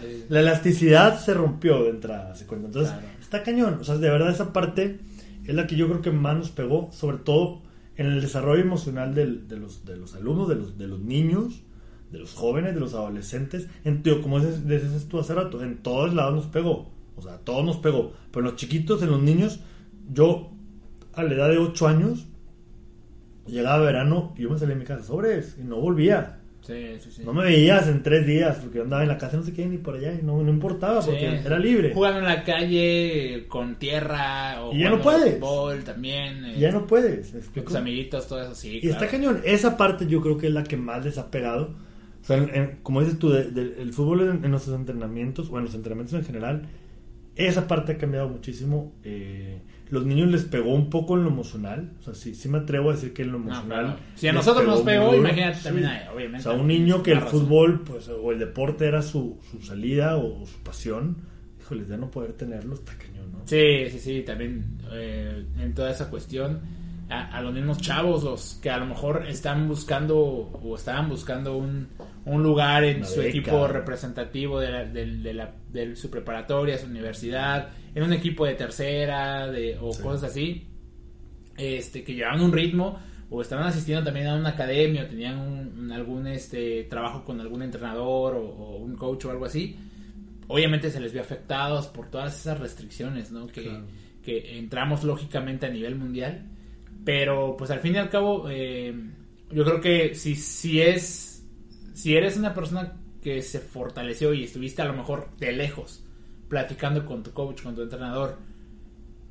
sí. 0.00 0.24
La 0.28 0.40
elasticidad 0.40 1.18
se 1.20 1.34
rompió 1.34 1.82
de 1.84 1.90
entrada, 1.90 2.34
¿se 2.34 2.46
cuenta? 2.46 2.66
Entonces, 2.66 2.92
Claro. 2.92 3.06
está 3.20 3.42
cañón. 3.42 3.78
O 3.80 3.84
sea, 3.84 3.96
de 3.96 4.10
verdad, 4.10 4.30
esa 4.30 4.52
parte 4.52 5.00
es 5.46 5.54
la 5.54 5.66
que 5.66 5.76
yo 5.76 5.88
creo 5.88 6.02
que 6.02 6.10
más 6.10 6.36
nos 6.36 6.50
pegó, 6.50 6.90
sobre 6.92 7.18
todo 7.18 7.62
en 7.96 8.06
el 8.06 8.20
desarrollo 8.20 8.62
emocional 8.62 9.14
del- 9.14 9.48
de, 9.48 9.56
los, 9.56 9.84
de 9.84 9.96
los 9.96 10.14
alumnos, 10.14 10.48
de 10.48 10.54
los, 10.56 10.78
de 10.78 10.86
los 10.86 11.00
niños, 11.00 11.62
de 12.12 12.18
los 12.18 12.32
jóvenes, 12.34 12.74
de 12.74 12.80
los 12.80 12.94
adolescentes. 12.94 13.68
En, 13.84 14.02
tío, 14.02 14.22
como 14.22 14.40
dices, 14.40 14.66
dices 14.66 15.08
tú 15.08 15.18
hace 15.20 15.34
rato, 15.34 15.62
en 15.62 15.78
todos 15.78 16.14
lados 16.14 16.34
nos 16.34 16.46
pegó. 16.46 16.90
O 17.18 17.22
sea, 17.22 17.38
todos 17.38 17.64
nos 17.64 17.76
pegó. 17.78 18.12
Pero 18.30 18.40
en 18.46 18.52
los 18.52 18.56
chiquitos, 18.56 19.02
en 19.02 19.10
los 19.10 19.20
niños, 19.22 19.60
yo 20.12 20.50
a 21.14 21.22
la 21.24 21.34
edad 21.34 21.48
de 21.50 21.58
8 21.58 21.88
años, 21.88 22.26
llegaba 23.46 23.84
verano 23.84 24.34
y 24.36 24.42
yo 24.42 24.50
me 24.50 24.58
salía 24.58 24.74
de 24.74 24.80
mi 24.80 24.86
casa 24.86 25.02
sobres 25.04 25.56
y 25.60 25.64
no 25.64 25.76
volvía. 25.76 26.34
Sí, 26.60 26.74
sí, 27.00 27.10
sí. 27.10 27.22
No 27.24 27.32
me 27.32 27.44
veías 27.44 27.88
en 27.88 28.02
tres 28.02 28.26
días 28.26 28.58
porque 28.60 28.80
andaba 28.80 29.02
en 29.02 29.08
la 29.08 29.16
casa 29.16 29.38
no 29.38 29.42
sé 29.42 29.54
qué 29.54 29.64
ni 29.64 29.78
por 29.78 29.94
allá 29.94 30.12
y 30.12 30.22
no, 30.22 30.42
no 30.42 30.50
importaba 30.50 31.00
porque 31.00 31.24
era 31.38 31.58
libre. 31.58 31.94
Jugando 31.94 32.18
en 32.18 32.24
la 32.26 32.44
calle 32.44 33.46
con 33.48 33.76
tierra 33.76 34.62
o 34.62 34.74
Y 34.74 34.80
ya 34.80 34.90
no 34.90 35.00
puedes. 35.00 35.34
fútbol 35.38 35.82
también. 35.84 36.44
eh, 36.44 36.56
ya 36.58 36.70
no 36.70 36.86
puedes. 36.86 37.32
¿me 37.32 37.40
con 37.40 37.64
tus 37.64 37.74
amiguitos, 37.74 38.26
todo 38.28 38.42
eso, 38.42 38.54
sí. 38.54 38.76
Y 38.76 38.80
claro. 38.82 38.96
está 38.96 39.08
cañón. 39.08 39.40
Esa 39.44 39.76
parte 39.78 40.06
yo 40.06 40.20
creo 40.20 40.36
que 40.36 40.48
es 40.48 40.52
la 40.52 40.64
que 40.64 40.76
más 40.76 41.02
les 41.04 41.16
ha 41.16 41.30
pegado. 41.30 41.74
O 42.20 42.24
sea, 42.26 42.36
en- 42.36 42.54
en- 42.54 42.78
como 42.82 43.00
dices 43.00 43.18
tú, 43.18 43.30
de- 43.30 43.50
de- 43.50 43.80
el 43.80 43.92
fútbol 43.94 44.20
en, 44.28 44.44
en 44.44 44.50
nuestros 44.50 44.76
entrenamientos, 44.76 45.48
o 45.50 45.56
en 45.58 45.64
los 45.64 45.74
entrenamientos 45.74 46.18
en 46.18 46.24
general, 46.26 46.66
esa 47.46 47.66
parte 47.66 47.92
ha 47.92 47.98
cambiado 47.98 48.28
muchísimo. 48.28 48.92
Eh, 49.04 49.62
los 49.90 50.04
niños 50.04 50.28
les 50.30 50.42
pegó 50.44 50.74
un 50.74 50.90
poco 50.90 51.16
en 51.16 51.22
lo 51.24 51.30
emocional. 51.30 51.92
O 52.00 52.02
sea, 52.02 52.14
sí, 52.14 52.34
sí 52.34 52.48
me 52.48 52.58
atrevo 52.58 52.90
a 52.90 52.94
decir 52.94 53.14
que 53.14 53.22
en 53.22 53.32
lo 53.32 53.38
No, 53.38 53.44
emocional. 53.46 53.84
claro. 53.86 54.00
Si 54.16 54.28
a 54.28 54.32
nosotros 54.32 54.66
nos 54.66 54.80
pegó, 54.82 55.14
imagínate 55.14 55.60
también, 55.62 55.88
Sí. 55.88 55.94
a- 55.94 56.12
obviamente. 56.12 56.48
O 56.48 56.52
sea, 56.52 56.60
un 56.60 56.66
niño 56.66 57.02
que 57.02 57.12
el 57.12 57.20
razón. 57.22 57.40
fútbol 57.40 57.80
pues, 57.84 58.08
o 58.08 58.32
el 58.32 58.38
deporte 58.38 58.86
era 58.86 59.00
su, 59.02 59.38
su 59.50 59.62
salida 59.62 60.16
o 60.18 60.44
su 60.44 60.58
pasión, 60.62 61.16
híjole, 61.60 61.86
ya 61.88 61.96
no 61.96 62.10
poder 62.10 62.32
tenerlo 62.34 62.74
está 62.74 62.92
cañón, 62.98 63.32
¿no? 63.32 63.38
Sí, 63.46 63.88
sí, 63.90 63.98
sí, 63.98 64.22
también 64.26 64.78
eh, 64.92 65.44
en 65.58 65.72
toda 65.74 65.90
esa 65.90 66.10
cuestión. 66.10 66.60
A, 67.10 67.38
a 67.38 67.40
los 67.40 67.54
mismos 67.54 67.78
chavos, 67.78 68.22
los 68.22 68.58
que 68.62 68.68
a 68.70 68.76
lo 68.76 68.84
mejor 68.84 69.24
están 69.28 69.66
buscando 69.66 70.18
o 70.18 70.74
estaban 70.76 71.08
buscando 71.08 71.56
un, 71.56 71.88
un 72.26 72.42
lugar 72.42 72.84
en 72.84 73.02
su 73.06 73.22
equipo 73.22 73.66
representativo 73.66 74.60
de, 74.60 74.70
la, 74.70 74.84
del- 74.84 75.22
de, 75.22 75.32
la- 75.32 75.54
de 75.72 75.96
su 75.96 76.10
preparatoria, 76.10 76.76
su 76.76 76.86
universidad, 76.86 77.70
en 77.94 78.02
un 78.02 78.12
equipo 78.12 78.44
de 78.44 78.54
tercera 78.56 79.46
de, 79.50 79.78
o 79.80 79.90
Sí. 79.92 80.02
cosas 80.02 80.30
así, 80.30 80.66
este, 81.56 82.04
que 82.04 82.14
llevaban 82.14 82.40
un 82.42 82.52
ritmo 82.52 82.98
o 83.30 83.42
estaban 83.42 83.66
asistiendo 83.66 84.04
también 84.04 84.26
a 84.26 84.34
una 84.36 84.50
academia 84.50 85.04
o 85.04 85.06
tenían 85.06 85.38
un- 85.38 85.90
algún 85.92 86.26
este, 86.26 86.84
trabajo 86.84 87.24
con 87.24 87.40
algún 87.40 87.62
entrenador 87.62 88.34
o, 88.34 88.40
o 88.46 88.76
un 88.76 88.96
coach 88.96 89.24
o 89.24 89.30
algo 89.30 89.46
así, 89.46 89.76
obviamente 90.46 90.90
se 90.90 91.00
les 91.00 91.12
vio 91.12 91.22
afectados 91.22 91.86
por 91.88 92.10
todas 92.10 92.38
esas 92.38 92.58
restricciones 92.60 93.30
¿no? 93.32 93.46
que, 93.46 93.62
Claro. 93.62 93.84
que 94.22 94.42
que 94.42 94.58
entramos 94.58 95.04
lógicamente 95.04 95.64
a 95.64 95.70
nivel 95.70 95.94
mundial. 95.94 96.42
Pero 97.04 97.56
pues 97.56 97.70
al 97.70 97.80
fin 97.80 97.94
y 97.94 97.98
al 97.98 98.10
cabo, 98.10 98.46
eh, 98.50 98.94
yo 99.50 99.64
creo 99.64 99.80
que 99.80 100.14
si, 100.14 100.34
si 100.36 100.80
es, 100.82 101.44
si 101.94 102.16
eres 102.16 102.36
una 102.36 102.54
persona 102.54 102.96
que 103.22 103.40
se 103.42 103.60
fortaleció 103.60 104.34
y 104.34 104.44
estuviste 104.44 104.82
a 104.82 104.86
lo 104.86 104.92
mejor 104.94 105.28
de 105.38 105.52
lejos 105.52 106.04
platicando 106.48 107.04
con 107.06 107.22
tu 107.22 107.32
coach, 107.32 107.62
con 107.62 107.74
tu 107.74 107.82
entrenador, 107.82 108.36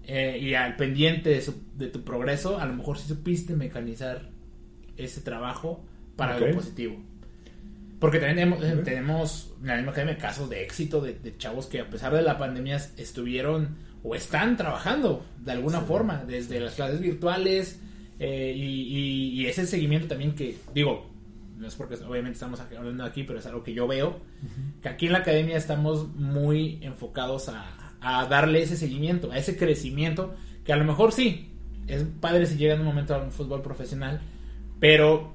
eh, 0.04 0.38
y 0.42 0.54
al 0.54 0.76
pendiente 0.76 1.30
de, 1.32 1.42
su- 1.42 1.62
de 1.76 1.88
tu 1.88 2.04
progreso, 2.04 2.58
a 2.58 2.66
lo 2.66 2.74
mejor 2.74 2.98
sí 2.98 3.08
supiste 3.08 3.56
mecanizar 3.56 4.30
ese 4.96 5.22
trabajo 5.22 5.84
para 6.16 6.36
Ok. 6.38 6.42
algo 6.44 6.56
positivo. 6.58 6.96
Porque 8.00 8.20
también 8.20 8.52
tenemos, 8.60 8.84
tenemos 8.84 9.54
en 9.62 9.68
la 9.68 9.76
misma 9.78 9.92
academia 9.92 10.18
casos 10.18 10.50
de 10.50 10.64
éxito 10.64 11.02
de, 11.02 11.14
de 11.16 11.36
chavos 11.38 11.66
que 11.66 11.80
a 11.82 11.90
pesar 11.90 12.14
de 12.14 12.22
la 12.22 12.38
pandemia 12.38 12.78
estuvieron 12.98 13.76
o 14.04 14.16
están 14.16 14.58
trabajando 14.58 15.26
de 15.44 15.52
alguna 15.52 15.82
forma, 15.82 16.24
desde 16.26 16.60
las 16.60 16.76
clases 16.76 17.00
virtuales 17.02 17.80
eh, 18.20 18.54
y, 18.56 18.62
y- 18.64 19.42
y 19.42 19.46
ese 19.48 19.66
seguimiento 19.68 20.08
también 20.08 20.34
que, 20.34 20.58
digo, 20.74 21.10
no 21.58 21.68
es 21.68 21.76
porque 21.76 21.96
obviamente 21.96 22.34
estamos 22.36 22.60
hablando 22.60 23.04
aquí, 23.04 23.24
pero 23.24 23.40
es 23.40 23.46
algo 23.48 23.64
que 23.64 23.74
yo 23.74 23.88
veo, 23.88 24.20
que 24.82 24.90
aquí 24.90 25.08
en 25.08 25.12
la 25.14 25.20
academia 25.20 25.58
estamos 25.58 26.08
muy 26.16 26.78
enfocados 26.82 27.50
a, 27.50 27.96
a 28.00 28.26
darle 28.28 28.62
ese 28.62 28.78
seguimiento, 28.78 29.32
a 29.32 29.38
ese 29.38 29.58
crecimiento, 29.58 30.36
que 30.64 30.72
a 30.74 30.78
lo 30.78 30.86
mejor 30.86 31.12
sí, 31.12 31.50
es 31.88 32.04
padre 32.22 32.46
si 32.46 32.58
llega 32.58 32.76
en 32.76 32.82
un 32.82 32.86
momento 32.86 33.16
a 33.16 33.24
un 33.24 33.32
fútbol 33.32 33.62
profesional, 33.64 34.22
pero 34.80 35.34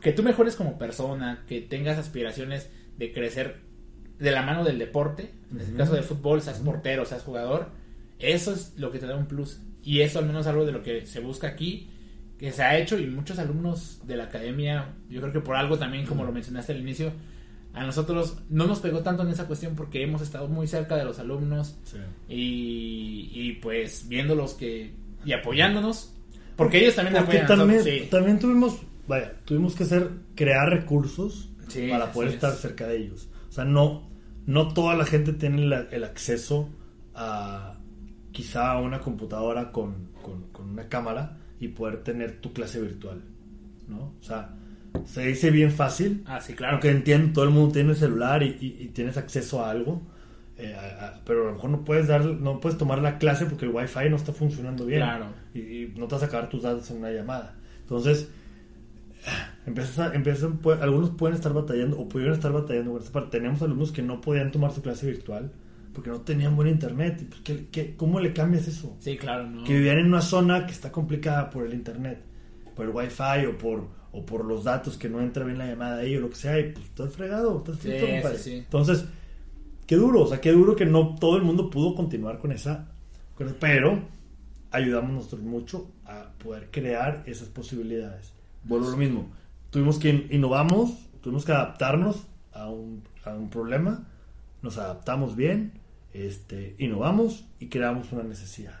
que 0.00 0.12
tú 0.12 0.22
mejores 0.22 0.56
como 0.56 0.78
persona, 0.78 1.44
que 1.46 1.60
tengas 1.60 1.98
aspiraciones 1.98 2.70
de 2.96 3.12
crecer 3.12 3.60
de 4.22 4.30
la 4.30 4.42
mano 4.42 4.64
del 4.64 4.78
deporte, 4.78 5.30
en 5.52 5.60
el 5.60 5.66
Ujú. 5.68 5.76
caso 5.76 5.94
del 5.94 6.04
fútbol, 6.04 6.40
seas 6.42 6.58
portero, 6.58 7.04
seas 7.04 7.22
jugador, 7.22 7.68
eso 8.18 8.52
es 8.52 8.74
lo 8.78 8.90
que 8.92 8.98
te 8.98 9.06
da 9.06 9.16
un 9.16 9.26
plus. 9.26 9.60
Y 9.82 10.00
eso 10.00 10.18
al 10.20 10.26
menos 10.26 10.42
es 10.42 10.46
algo 10.46 10.64
de 10.64 10.72
lo 10.72 10.82
que 10.82 11.06
se 11.06 11.20
busca 11.20 11.48
aquí, 11.48 11.88
que 12.38 12.52
se 12.52 12.62
ha 12.62 12.78
hecho 12.78 12.98
y 12.98 13.06
muchos 13.06 13.38
alumnos 13.38 14.00
de 14.06 14.16
la 14.16 14.24
academia, 14.24 14.94
yo 15.10 15.20
creo 15.20 15.32
que 15.32 15.40
por 15.40 15.56
algo 15.56 15.78
también, 15.78 16.06
como 16.06 16.24
lo 16.24 16.32
mencionaste 16.32 16.72
al 16.72 16.80
inicio, 16.80 17.12
a 17.74 17.84
nosotros 17.86 18.36
no 18.50 18.66
nos 18.66 18.80
pegó 18.80 19.00
tanto 19.00 19.22
en 19.22 19.30
esa 19.30 19.46
cuestión 19.46 19.74
porque 19.74 20.02
hemos 20.02 20.20
estado 20.22 20.46
muy 20.48 20.66
cerca 20.66 20.96
de 20.96 21.04
los 21.04 21.18
alumnos 21.18 21.76
Sí. 21.84 21.96
y, 22.28 23.30
y, 23.32 23.52
pues 23.54 24.08
viéndolos 24.08 24.54
que 24.54 24.92
y 25.24 25.32
apoyándonos, 25.32 26.12
porque 26.56 26.80
ellos 26.80 26.94
también 26.96 27.16
Porque 27.16 27.38
apoyan 27.38 27.44
a 27.44 27.56
también, 27.56 27.78
nosotros, 27.78 28.02
sí. 28.04 28.08
también 28.10 28.38
tuvimos, 28.38 28.78
vaya, 29.08 29.32
tuvimos 29.44 29.74
que 29.74 29.84
hacer, 29.84 30.10
crear 30.34 30.68
recursos 30.68 31.48
Sí, 31.68 31.88
para 31.88 32.12
poder 32.12 32.30
estar 32.34 32.52
es. 32.52 32.58
cerca 32.60 32.86
de 32.86 32.98
ellos. 32.98 33.28
O 33.48 33.52
sea, 33.52 33.64
no, 33.64 34.10
no 34.46 34.68
toda 34.74 34.94
la 34.96 35.04
gente 35.04 35.32
tiene 35.32 35.64
la- 35.66 35.86
el 35.90 36.04
acceso 36.04 36.68
a 37.14 37.78
quizá 38.32 38.72
a 38.72 38.80
una 38.80 39.00
computadora 39.00 39.70
con, 39.72 40.08
con- 40.22 40.44
con 40.52 40.70
una 40.70 40.88
cámara 40.88 41.38
y 41.60 41.68
poder 41.68 42.02
tener 42.02 42.40
tu 42.40 42.52
clase 42.52 42.80
virtual, 42.80 43.22
¿no? 43.88 44.14
O 44.18 44.22
sea, 44.22 44.54
se 45.04 45.26
dice 45.26 45.50
bien 45.50 45.70
fácil, 45.70 46.22
Ah, 46.26 46.40
sí, 46.40 46.54
claro. 46.54 46.74
aunque 46.74 46.90
entiendo, 46.90 47.32
todo 47.34 47.44
el 47.44 47.50
mundo 47.50 47.72
tiene 47.72 47.94
celular 47.94 48.42
y, 48.42 48.56
y- 48.60 48.76
y 48.84 48.88
tienes 48.88 49.16
acceso 49.16 49.64
a 49.64 49.70
algo, 49.70 50.02
eh, 50.56 50.74
a- 50.74 51.06
a- 51.08 51.20
pero 51.24 51.42
a 51.42 51.46
lo 51.48 51.54
mejor 51.54 51.70
no 51.70 51.84
puedes 51.84 52.08
dar, 52.08 52.24
no 52.24 52.58
puedes 52.60 52.78
tomar 52.78 53.00
la 53.00 53.18
clase 53.18 53.46
porque 53.46 53.64
el 53.66 53.70
wifi 53.72 54.08
no 54.10 54.16
está 54.16 54.32
funcionando 54.32 54.86
bien. 54.86 55.00
Claro. 55.00 55.26
Y, 55.54 55.58
y 55.60 55.94
no 55.96 56.06
te 56.08 56.14
vas 56.14 56.22
a 56.22 56.26
acabar 56.26 56.48
tus 56.48 56.62
datos 56.62 56.90
en 56.90 56.98
una 56.98 57.10
llamada. 57.10 57.54
Entonces, 57.82 58.30
empiezas 59.66 59.98
a- 59.98 60.14
empiezan, 60.14 60.60
pu- 60.60 60.80
algunos 60.80 61.10
pueden 61.10 61.36
estar 61.36 61.52
batallando 61.52 61.98
o 61.98 62.08
pudieron 62.08 62.34
estar 62.34 62.52
batallando 62.52 62.92
con 62.92 63.00
esta 63.00 63.12
parte. 63.12 63.38
Tenemos 63.38 63.62
alumnos 63.62 63.92
que 63.92 64.02
no 64.02 64.20
podían 64.20 64.50
tomar 64.50 64.72
su 64.72 64.82
clase 64.82 65.06
virtual 65.06 65.52
porque 65.94 66.10
no 66.10 66.20
tenían 66.22 66.56
buen 66.56 66.68
internet. 66.68 67.18
Y, 67.22 67.24
pues, 67.26 67.40
¿qué- 67.42 67.66
qué- 67.70 67.96
cómo 67.96 68.18
le 68.20 68.32
cambias 68.32 68.66
eso? 68.68 68.96
Sí, 69.00 69.16
claro, 69.16 69.48
no. 69.48 69.64
que 69.64 69.74
vivían 69.74 69.98
en 69.98 70.06
una 70.06 70.22
zona 70.22 70.66
que 70.66 70.72
está 70.72 70.90
complicada 70.90 71.50
por 71.50 71.66
el 71.66 71.74
internet, 71.74 72.20
por 72.74 72.86
el 72.86 72.92
wifi 72.92 73.46
o 73.46 73.58
por, 73.58 73.88
o 74.12 74.24
por 74.26 74.44
los 74.44 74.64
datos 74.64 74.96
que 74.98 75.08
no 75.08 75.20
entra 75.20 75.44
bien 75.44 75.58
la 75.58 75.66
llamada 75.66 75.98
ahí 75.98 76.16
o 76.16 76.20
lo 76.20 76.28
que 76.30 76.36
sea, 76.36 76.58
y 76.58 76.72
pues 76.72 76.84
estás 76.86 77.12
fregado, 77.14 77.58
estás 77.58 77.76
Sí, 77.76 77.88
frito, 77.90 78.28
sí, 78.30 78.36
sí. 78.38 78.52
Entonces, 78.56 79.04
qué 79.86 79.96
duro, 79.96 80.22
o 80.22 80.26
sea, 80.26 80.40
qué 80.40 80.52
duro 80.52 80.74
que 80.76 80.86
no 80.86 81.14
todo 81.16 81.36
el 81.36 81.42
mundo 81.42 81.70
pudo 81.70 81.94
continuar 81.94 82.38
con 82.38 82.52
esa, 82.52 82.88
con 83.36 83.46
esa- 83.46 83.56
pero 83.60 84.00
ayudamos 84.70 85.12
nosotros 85.12 85.42
mucho 85.42 85.90
a 86.06 86.30
poder 86.42 86.68
crear 86.70 87.22
esas 87.26 87.48
posibilidades. 87.48 88.32
Vuelvo 88.64 88.88
a 88.88 88.90
lo 88.92 88.96
mismo, 88.96 89.30
tuvimos 89.72 89.98
que 89.98 90.10
in- 90.10 90.28
innovamos, 90.30 90.92
tuvimos 91.22 91.44
que 91.46 91.52
adaptarnos 91.52 92.28
a 92.52 92.70
un, 92.70 93.04
a 93.24 93.34
un 93.34 93.50
problema, 93.50 94.06
nos 94.62 94.78
adaptamos 94.78 95.36
bien, 95.36 95.72
este, 96.14 96.76
innovamos 96.78 97.46
y 97.60 97.68
creamos 97.68 98.12
una 98.12 98.22
necesidad. 98.24 98.80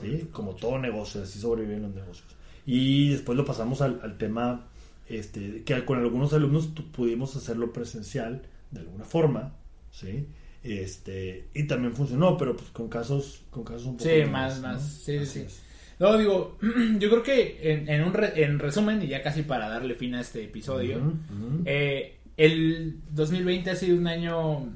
¿sí? 0.00 0.28
Como 0.32 0.54
todo 0.54 0.78
negocio, 0.78 1.22
así 1.22 1.38
sobreviven 1.40 1.82
los 1.82 1.94
negocios. 1.94 2.36
Y 2.66 3.10
después 3.10 3.36
lo 3.36 3.44
pasamos 3.44 3.82
al, 3.82 4.00
al 4.02 4.18
tema 4.18 4.66
este, 5.08 5.62
que 5.64 5.84
con 5.84 5.98
algunos 5.98 6.32
alumnos 6.32 6.68
pudimos 6.96 7.36
hacerlo 7.36 7.72
presencial 7.72 8.42
de 8.70 8.80
alguna 8.80 9.04
forma, 9.04 9.54
¿sí? 9.90 10.26
Este, 10.62 11.48
y 11.54 11.66
también 11.66 11.94
funcionó, 11.94 12.36
pero 12.36 12.56
pues 12.56 12.70
con 12.70 12.88
casos, 12.88 13.42
con 13.50 13.64
casos 13.64 13.86
un 13.86 13.96
poco 13.96 14.04
Sí, 14.04 14.24
más, 14.26 14.60
¿no? 14.62 14.68
más. 14.68 14.82
Sí, 14.82 15.18
Así 15.18 15.26
sí, 15.26 15.40
sí. 15.40 15.40
es. 15.46 15.60
No, 16.00 16.16
digo, 16.18 16.56
yo 16.98 17.08
creo 17.10 17.22
que 17.22 17.58
en, 17.62 17.88
en 17.88 18.02
un 18.02 18.12
re- 18.12 18.42
en 18.42 18.58
resumen, 18.58 19.00
y 19.02 19.06
ya 19.06 19.22
casi 19.22 19.42
para 19.42 19.68
darle 19.68 19.94
fin 19.94 20.14
a 20.16 20.22
este 20.22 20.42
episodio, 20.44 20.96
Ujú, 20.98 21.06
ujú. 21.08 21.62
eh, 21.66 22.16
el 22.36 22.96
2020 23.10 23.70
ha 23.70 23.76
sido 23.76 23.96
un 23.98 24.06
año, 24.08 24.66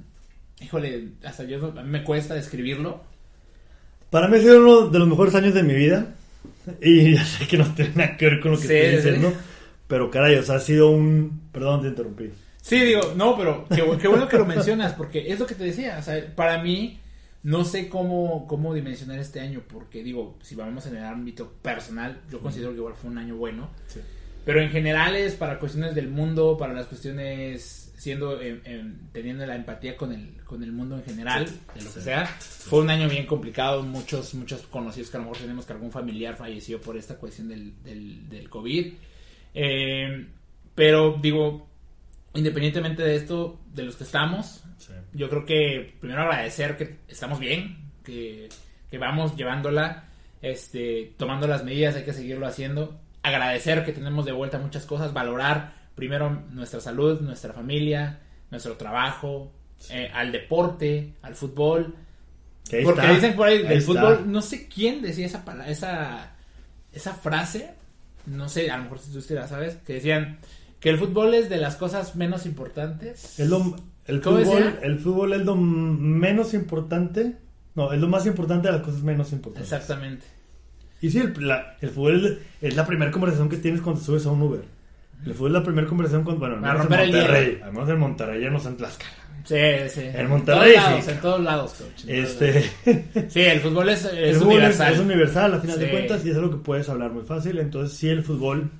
híjole, 0.60 1.08
hasta 1.24 1.44
yo, 1.44 1.72
a 1.76 1.82
mí 1.82 1.88
me 1.90 2.04
cuesta 2.04 2.34
describirlo. 2.34 3.02
Para 4.10 4.28
mí 4.28 4.36
ha 4.36 4.40
sido 4.40 4.60
uno 4.60 4.88
de 4.90 4.98
los 4.98 5.08
mejores 5.08 5.34
años 5.34 5.54
de 5.54 5.62
mi 5.62 5.74
vida. 5.74 6.14
Y 6.80 7.14
ya 7.14 7.24
sé 7.24 7.46
que 7.48 7.56
no 7.58 7.74
tiene 7.74 7.92
nada 7.94 8.16
que 8.16 8.26
ver 8.26 8.40
con 8.40 8.52
lo 8.52 8.58
que 8.58 8.66
Sí, 8.68 8.74
estoy 8.74 8.90
sí. 8.90 8.96
diciendo. 9.08 9.32
Pero 9.88 10.10
caray, 10.10 10.36
o 10.36 10.42
sea, 10.42 10.56
ha 10.56 10.60
sido 10.60 10.90
un... 10.90 11.40
Perdón, 11.52 11.82
te 11.82 11.88
interrumpí. 11.88 12.30
Sí, 12.60 12.80
digo, 12.80 13.12
no, 13.16 13.36
pero 13.36 13.66
qué, 13.74 13.82
qué 14.00 14.08
bueno 14.08 14.26
que 14.28 14.38
lo 14.38 14.46
mencionas, 14.46 14.92
porque 14.94 15.30
es 15.32 15.38
lo 15.38 15.46
que 15.46 15.54
te 15.54 15.64
decía, 15.64 15.96
o 15.98 16.02
sea, 16.02 16.22
para 16.34 16.62
mí 16.62 16.98
no 17.44 17.64
sé 17.64 17.88
cómo, 17.88 18.46
cómo 18.48 18.74
dimensionar 18.74 19.18
este 19.20 19.38
año, 19.40 19.62
porque 19.68 20.02
digo, 20.02 20.36
si 20.42 20.54
vamos 20.56 20.86
en 20.86 20.96
el 20.96 21.04
ámbito 21.04 21.52
personal, 21.62 22.20
yo 22.30 22.40
considero 22.40 22.70
que 22.72 22.78
igual 22.78 22.94
fue 22.94 23.10
un 23.10 23.18
año 23.18 23.36
bueno, 23.36 23.70
Sí. 23.86 24.00
pero 24.44 24.60
en 24.60 24.70
general 24.70 25.14
es 25.14 25.34
para 25.34 25.58
cuestiones 25.60 25.94
del 25.94 26.08
mundo, 26.08 26.56
para 26.58 26.72
las 26.72 26.86
cuestiones 26.86 27.92
siendo, 27.96 28.40
em, 28.42 28.60
em, 28.64 28.98
teniendo 29.12 29.46
la 29.46 29.56
empatía 29.56 29.96
con 29.96 30.12
el, 30.12 30.42
con 30.44 30.62
el 30.62 30.72
mundo 30.72 30.96
en 30.96 31.04
general, 31.04 31.44
de 31.46 31.82
lo 31.82 31.92
que 31.92 32.00
Sí. 32.00 32.04
sea, 32.04 32.26
fue 32.26 32.80
un 32.80 32.90
año 32.90 33.08
bien 33.08 33.24
complicado, 33.26 33.82
muchos, 33.82 34.34
muchos 34.34 34.62
conocidos 34.62 35.08
que 35.10 35.16
a 35.16 35.20
lo 35.20 35.26
mejor 35.26 35.38
tenemos 35.42 35.64
que 35.64 35.72
algún 35.74 35.90
familiar 35.92 36.36
falleció 36.36 36.80
por 36.80 36.96
esta 36.98 37.16
cuestión 37.16 37.48
del, 37.48 37.72
del, 37.82 38.28
del 38.28 38.48
COVID, 38.50 38.92
Eh, 39.56 40.26
pero 40.74 41.16
digo, 41.22 41.68
independientemente 42.34 43.02
de 43.04 43.14
esto, 43.16 43.60
de 43.72 43.84
los 43.84 43.94
que 43.96 44.02
estamos, 44.04 44.64
Sí. 44.78 44.92
Yo 45.14 45.28
creo 45.30 45.44
que 45.46 45.94
primero 46.00 46.22
agradecer 46.22 46.76
que 46.76 46.96
estamos 47.08 47.38
bien, 47.38 47.78
que, 48.04 48.48
que 48.90 48.98
vamos 48.98 49.36
llevándola, 49.36 50.04
este, 50.42 51.14
tomando 51.16 51.46
las 51.46 51.64
medidas, 51.64 51.94
hay 51.96 52.04
que 52.04 52.12
seguirlo 52.12 52.46
haciendo. 52.46 53.00
Agradecer 53.22 53.84
que 53.84 53.92
tenemos 53.92 54.26
de 54.26 54.32
vuelta 54.32 54.58
muchas 54.58 54.84
cosas, 54.84 55.12
valorar 55.14 55.72
primero 55.94 56.42
nuestra 56.50 56.80
salud, 56.80 57.20
nuestra 57.20 57.52
familia, 57.54 58.18
nuestro 58.50 58.76
trabajo, 58.76 59.50
eh, 59.90 60.10
al 60.12 60.30
deporte, 60.32 61.14
al 61.22 61.34
fútbol. 61.34 61.94
Porque 62.82 63.00
está, 63.00 63.12
dicen 63.14 63.34
por 63.36 63.46
ahí, 63.48 63.56
ahí 63.58 63.62
del 63.62 63.78
está. 63.78 63.92
fútbol, 63.92 64.30
no 64.32 64.42
sé 64.42 64.68
quién 64.68 65.00
decía 65.02 65.26
esa, 65.26 65.44
esa, 65.68 66.32
esa 66.92 67.14
frase, 67.14 67.70
no 68.26 68.48
sé, 68.48 68.70
a 68.70 68.76
lo 68.78 68.84
mejor 68.84 68.98
si 68.98 69.12
tú 69.12 69.34
la 69.34 69.46
sabes, 69.48 69.76
que 69.86 69.94
decían 69.94 70.38
que 70.80 70.90
el 70.90 70.98
fútbol 70.98 71.34
es 71.34 71.48
de 71.48 71.56
las 71.58 71.76
cosas 71.76 72.16
menos 72.16 72.44
importantes. 72.46 73.38
Es 73.38 73.48
lo- 73.48 73.76
el, 74.06 74.20
¿Cómo 74.20 74.38
fútbol, 74.38 74.78
el 74.82 74.98
fútbol 74.98 75.32
es 75.34 75.44
lo 75.44 75.56
menos 75.56 76.54
importante. 76.54 77.36
No, 77.74 77.92
es 77.92 78.00
lo 78.00 78.06
más 78.08 78.24
importante 78.26 78.68
de 78.68 78.74
las 78.74 78.82
cosas 78.82 79.02
menos 79.02 79.32
importantes. 79.32 79.72
Exactamente. 79.72 80.24
Y 81.00 81.10
sí, 81.10 81.18
el, 81.18 81.34
la- 81.48 81.76
el 81.80 81.90
fútbol 81.90 82.38
es, 82.60 82.74
la 82.76 82.86
primera 82.86 83.10
conversación 83.10 83.48
que 83.48 83.56
tienes 83.56 83.80
cuando 83.80 84.00
subes 84.00 84.24
a 84.26 84.30
un 84.30 84.42
Uber. 84.42 84.62
El 85.26 85.34
fútbol 85.34 85.50
es 85.50 85.54
la 85.54 85.62
primera 85.64 85.86
conversación 85.88 86.22
con, 86.24 86.38
bueno, 86.38 86.54
al 86.56 86.60
menos 86.60 86.82
en 86.82 86.88
Monterrey. 87.12 87.60
Al 87.62 87.72
menos 87.72 87.88
en 87.88 87.98
Monterrey, 87.98 88.42
ya 88.42 88.50
no 88.50 88.58
en 88.62 88.76
Tlaxcala. 88.76 89.10
Sí, 89.44 89.56
sí. 89.88 90.00
En 90.14 90.28
Monterrey, 90.28 90.74
todos 90.74 90.84
lados, 90.90 91.04
sí. 91.04 91.10
En 91.10 91.20
todos 91.20 91.40
lados, 91.40 91.72
coach. 91.74 92.04
en 92.08 92.22
todos 92.24 92.30
Este, 92.42 92.70
lados. 92.86 93.32
Sí, 93.32 93.40
el 93.40 93.60
fútbol 93.60 93.88
es, 93.90 94.04
es 94.06 94.12
el 94.12 94.34
fútbol 94.36 94.48
es- 94.52 94.56
universal. 94.58 94.92
Es, 94.94 94.98
universal, 95.00 95.54
a 95.54 95.60
final 95.60 95.78
de 95.78 95.84
Sí. 95.86 95.90
cuentas, 95.90 96.24
y 96.26 96.30
es 96.30 96.36
algo 96.36 96.50
que 96.50 96.56
puedes 96.58 96.88
hablar 96.88 97.10
muy 97.12 97.24
fácil. 97.24 97.58
Entonces, 97.58 97.96
sí, 97.98 98.08
el 98.08 98.22
fútbol, 98.22 98.70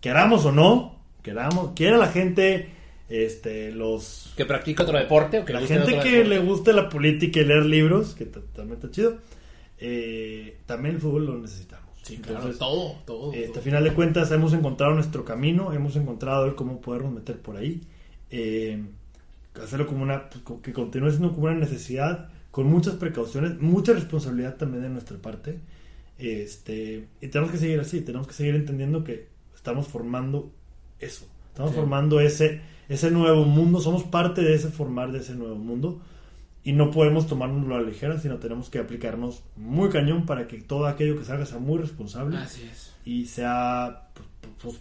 queramos 0.00 0.44
o 0.46 0.52
no, 0.52 0.98
queramos, 1.22 1.72
quiera 1.74 1.98
la 1.98 2.08
gente, 2.08 2.70
este, 3.08 3.70
los 3.72 4.32
Que 4.36 4.44
practica 4.46 4.82
otro 4.84 4.98
deporte 4.98 5.40
o 5.40 5.44
que 5.44 5.52
la 5.52 5.60
le 5.60 5.66
gente 5.66 5.86
que 6.00 6.10
deporte. 6.10 6.24
le 6.24 6.38
guste 6.38 6.72
la 6.72 6.88
política 6.88 7.40
y 7.40 7.44
leer 7.44 7.66
libros, 7.66 8.14
que 8.14 8.24
t- 8.26 8.40
también 8.54 8.76
está 8.76 8.90
chido, 8.90 9.16
eh, 9.78 10.58
también 10.66 10.94
el 10.96 11.00
fútbol 11.00 11.26
lo 11.26 11.38
necesitamos. 11.38 11.84
Sí, 12.02 12.18
claro, 12.18 12.36
Entonces, 12.38 12.58
todo, 12.58 12.96
todo. 13.06 13.30
todo. 13.32 13.58
a 13.58 13.62
final 13.62 13.82
de 13.84 13.92
cuentas 13.94 14.30
hemos 14.30 14.52
encontrado 14.52 14.94
nuestro 14.94 15.24
camino, 15.24 15.72
hemos 15.72 15.96
encontrado 15.96 16.46
el 16.46 16.54
cómo 16.54 16.80
podernos 16.80 17.12
meter 17.12 17.38
por 17.38 17.56
ahí, 17.56 17.80
eh, 18.30 18.82
hacerlo 19.62 19.86
como 19.86 20.02
una, 20.02 20.28
pues, 20.28 20.60
que 20.62 20.72
continúe 20.72 21.10
siendo 21.10 21.32
como 21.32 21.44
una 21.46 21.54
necesidad, 21.54 22.28
con 22.50 22.66
muchas 22.66 22.94
precauciones, 22.94 23.58
mucha 23.60 23.92
responsabilidad 23.94 24.56
también 24.56 24.82
de 24.82 24.88
nuestra 24.90 25.16
parte. 25.18 25.58
Este, 26.18 27.06
y 27.20 27.28
tenemos 27.28 27.50
que 27.50 27.58
seguir 27.58 27.80
así, 27.80 28.00
tenemos 28.02 28.26
que 28.26 28.34
seguir 28.34 28.54
entendiendo 28.54 29.02
que 29.02 29.26
estamos 29.54 29.88
formando 29.88 30.52
eso, 31.00 31.26
estamos 31.48 31.72
Sí. 31.72 31.76
formando 31.76 32.20
ese, 32.20 32.60
ese 32.88 33.10
nuevo 33.10 33.44
mundo, 33.44 33.80
somos 33.80 34.04
parte 34.04 34.42
de 34.42 34.54
ese 34.54 34.68
formar 34.68 35.12
de 35.12 35.18
ese 35.20 35.34
nuevo 35.34 35.56
mundo 35.56 36.00
y 36.62 36.72
no 36.72 36.90
podemos 36.90 37.26
tomárnoslo 37.26 37.74
a 37.74 37.80
la 37.80 37.88
ligera, 37.88 38.18
sino 38.18 38.38
tenemos 38.38 38.70
que 38.70 38.78
aplicarnos 38.78 39.42
muy 39.56 39.90
cañón 39.90 40.24
para 40.26 40.48
que 40.48 40.58
todo 40.62 40.86
aquello 40.86 41.18
que 41.18 41.24
salga 41.24 41.44
sea 41.46 41.58
muy 41.58 41.78
responsable 41.78 42.36
Así 42.38 42.62
es. 42.70 42.94
y 43.04 43.26
sea, 43.26 44.08
pues, 44.14 44.56
pues, 44.62 44.80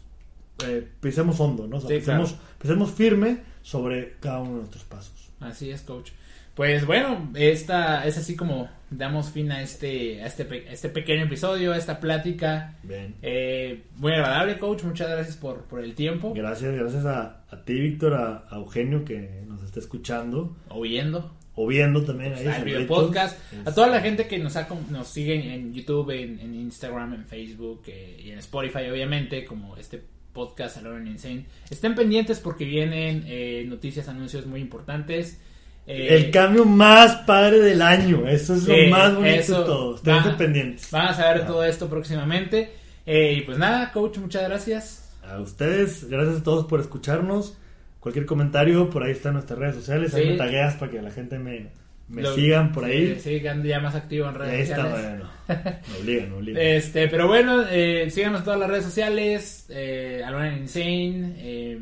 eh, 0.70 0.88
pisemos 1.02 1.40
hondo, 1.40 1.68
¿no? 1.68 1.78
O 1.78 1.80
sea, 1.82 1.90
Sí, 1.90 1.96
pisemos, 1.98 2.30
claro. 2.34 2.44
pisemos 2.60 2.92
firme 2.92 3.40
sobre 3.62 4.16
cada 4.20 4.40
uno 4.40 4.52
de 4.52 4.58
nuestros 4.60 4.84
pasos. 4.86 5.30
Así 5.40 5.70
es, 5.72 5.82
coach. 5.82 6.12
Pues 6.56 6.86
bueno, 6.86 7.32
esta 7.34 8.06
es 8.06 8.18
así 8.18 8.36
como 8.36 8.70
damos 8.92 9.32
fin 9.32 9.52
a 9.52 9.64
este, 9.64 10.22
a 10.22 10.28
este, 10.28 10.44
a 10.44 10.72
este 10.72 10.90
pequeño 10.90 11.24
episodio, 11.24 11.74
a 11.74 11.78
esta 11.78 12.00
plática. 12.00 12.76
Bien. 12.84 13.16
Eh, 13.24 13.82
muy 13.96 14.12
agradable, 14.12 14.60
coach. 14.60 14.84
Muchas 14.84 15.10
gracias 15.10 15.36
por, 15.36 15.64
por 15.64 15.84
el 15.84 15.96
tiempo. 15.96 16.32
Gracias, 16.36 16.76
gracias 16.76 17.06
a, 17.06 17.44
a 17.50 17.64
ti, 17.66 17.74
Víctor, 17.74 18.14
a, 18.14 18.46
a 18.50 18.58
Eugenio 18.58 19.04
que 19.04 19.42
nos 19.48 19.64
está 19.64 19.80
escuchando 19.80 20.56
Oyendo. 20.70 21.34
o 21.56 21.66
viendo 21.66 22.04
también 22.04 22.34
ahí. 22.36 22.48
Video 22.64 22.86
podcast. 22.86 23.40
A 23.66 23.74
toda 23.74 23.88
la 23.88 24.02
gente 24.02 24.28
que 24.28 24.38
nos, 24.38 24.56
ha, 24.56 24.68
nos 24.92 25.08
sigue 25.08 25.56
en, 25.56 25.74
YouTube, 25.74 26.12
en, 26.12 26.40
en 26.40 26.54
Instagram, 26.54 27.16
en 27.16 27.26
Facebook 27.26 27.82
eh, 27.88 28.22
y 28.24 28.30
en 28.30 28.38
Spotify, 28.38 28.90
obviamente, 28.92 29.44
como 29.44 29.76
este 29.76 30.04
podcast 30.34 30.78
Alone 30.78 31.10
Insane. 31.10 31.46
Estén 31.72 31.96
pendientes 31.96 32.40
porque 32.40 32.66
vienen 32.66 33.24
eh, 33.26 33.66
noticias, 33.68 34.08
anuncios 34.08 34.46
muy 34.46 34.62
importantes. 34.62 35.42
Eh, 35.86 36.08
El 36.16 36.32
cambio 36.32 36.64
más 36.66 37.16
padre 37.28 37.60
del 37.60 37.82
año, 37.82 38.26
eso 38.28 38.56
es 38.56 38.66
lo 38.68 38.74
Sí, 38.76 38.88
más 38.90 39.16
bonito 39.16 39.36
eso. 39.36 39.60
de 39.60 39.66
todo. 39.66 39.96
Estén 39.96 40.16
Va- 40.16 40.38
pendientes. 40.38 40.92
Van 40.92 41.08
a 41.08 41.14
saber 41.14 41.42
Ah. 41.44 41.46
todo 41.48 41.64
esto 41.66 41.90
próximamente. 41.90 42.72
Eh, 43.06 43.34
y 43.38 43.42
pues 43.42 43.58
nada, 43.58 43.92
coach, 43.92 44.18
muchas 44.18 44.44
gracias. 44.44 45.14
A 45.28 45.40
ustedes, 45.42 46.10
gracias 46.10 46.38
a 46.40 46.44
todos 46.44 46.66
por 46.66 46.80
escucharnos. 46.80 47.58
Cualquier 48.00 48.26
comentario, 48.26 48.90
por 48.90 49.04
ahí 49.04 49.12
están 49.12 49.34
nuestras 49.34 49.60
redes 49.60 49.76
sociales. 49.76 50.14
Ahí 50.14 50.24
Sí. 50.24 50.30
me 50.32 50.38
tagueas 50.38 50.76
para 50.76 50.92
que 50.92 51.02
la 51.02 51.12
gente 51.12 51.38
me, 51.40 51.68
me 52.08 52.22
Lo- 52.22 52.34
sigan 52.36 52.72
por 52.72 52.86
ahí. 52.86 53.18
Sí, 53.20 53.42
que 53.42 53.62
ya 53.66 53.80
más 53.82 53.96
activo 53.96 54.28
en 54.30 54.36
redes 54.36 54.54
ahí 54.54 54.62
está, 54.62 54.76
sociales. 54.90 55.10
bueno. 55.10 55.30
Me 55.92 55.98
obligan, 56.00 56.30
me 56.30 56.36
obligan. 56.38 56.62
Este, 56.64 57.08
pero 57.10 57.28
bueno, 57.28 57.64
eh, 57.70 58.10
síganos 58.10 58.40
en 58.40 58.46
todas 58.46 58.60
las 58.60 58.70
redes 58.70 58.86
sociales, 58.86 59.66
eh, 59.70 60.22
Alone 60.26 60.58
Insane, 60.60 61.34
eh, 61.40 61.80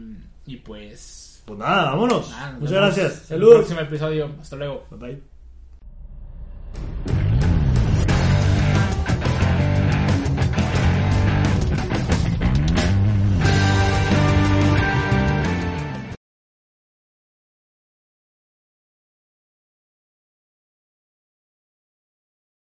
y 0.48 0.58
pues... 0.58 1.21
Pues 1.52 1.60
nada, 1.60 1.92
vámonos. 1.92 2.30
Nada, 2.30 2.58
Muchas 2.60 2.72
gracias. 2.72 3.14
Saludos. 3.28 3.56
El 3.56 3.60
próximo 3.60 3.82
episodio. 3.82 4.32
Hasta 4.40 4.56
luego. 4.56 4.86
Bye 4.90 5.22
bye. 7.06 7.21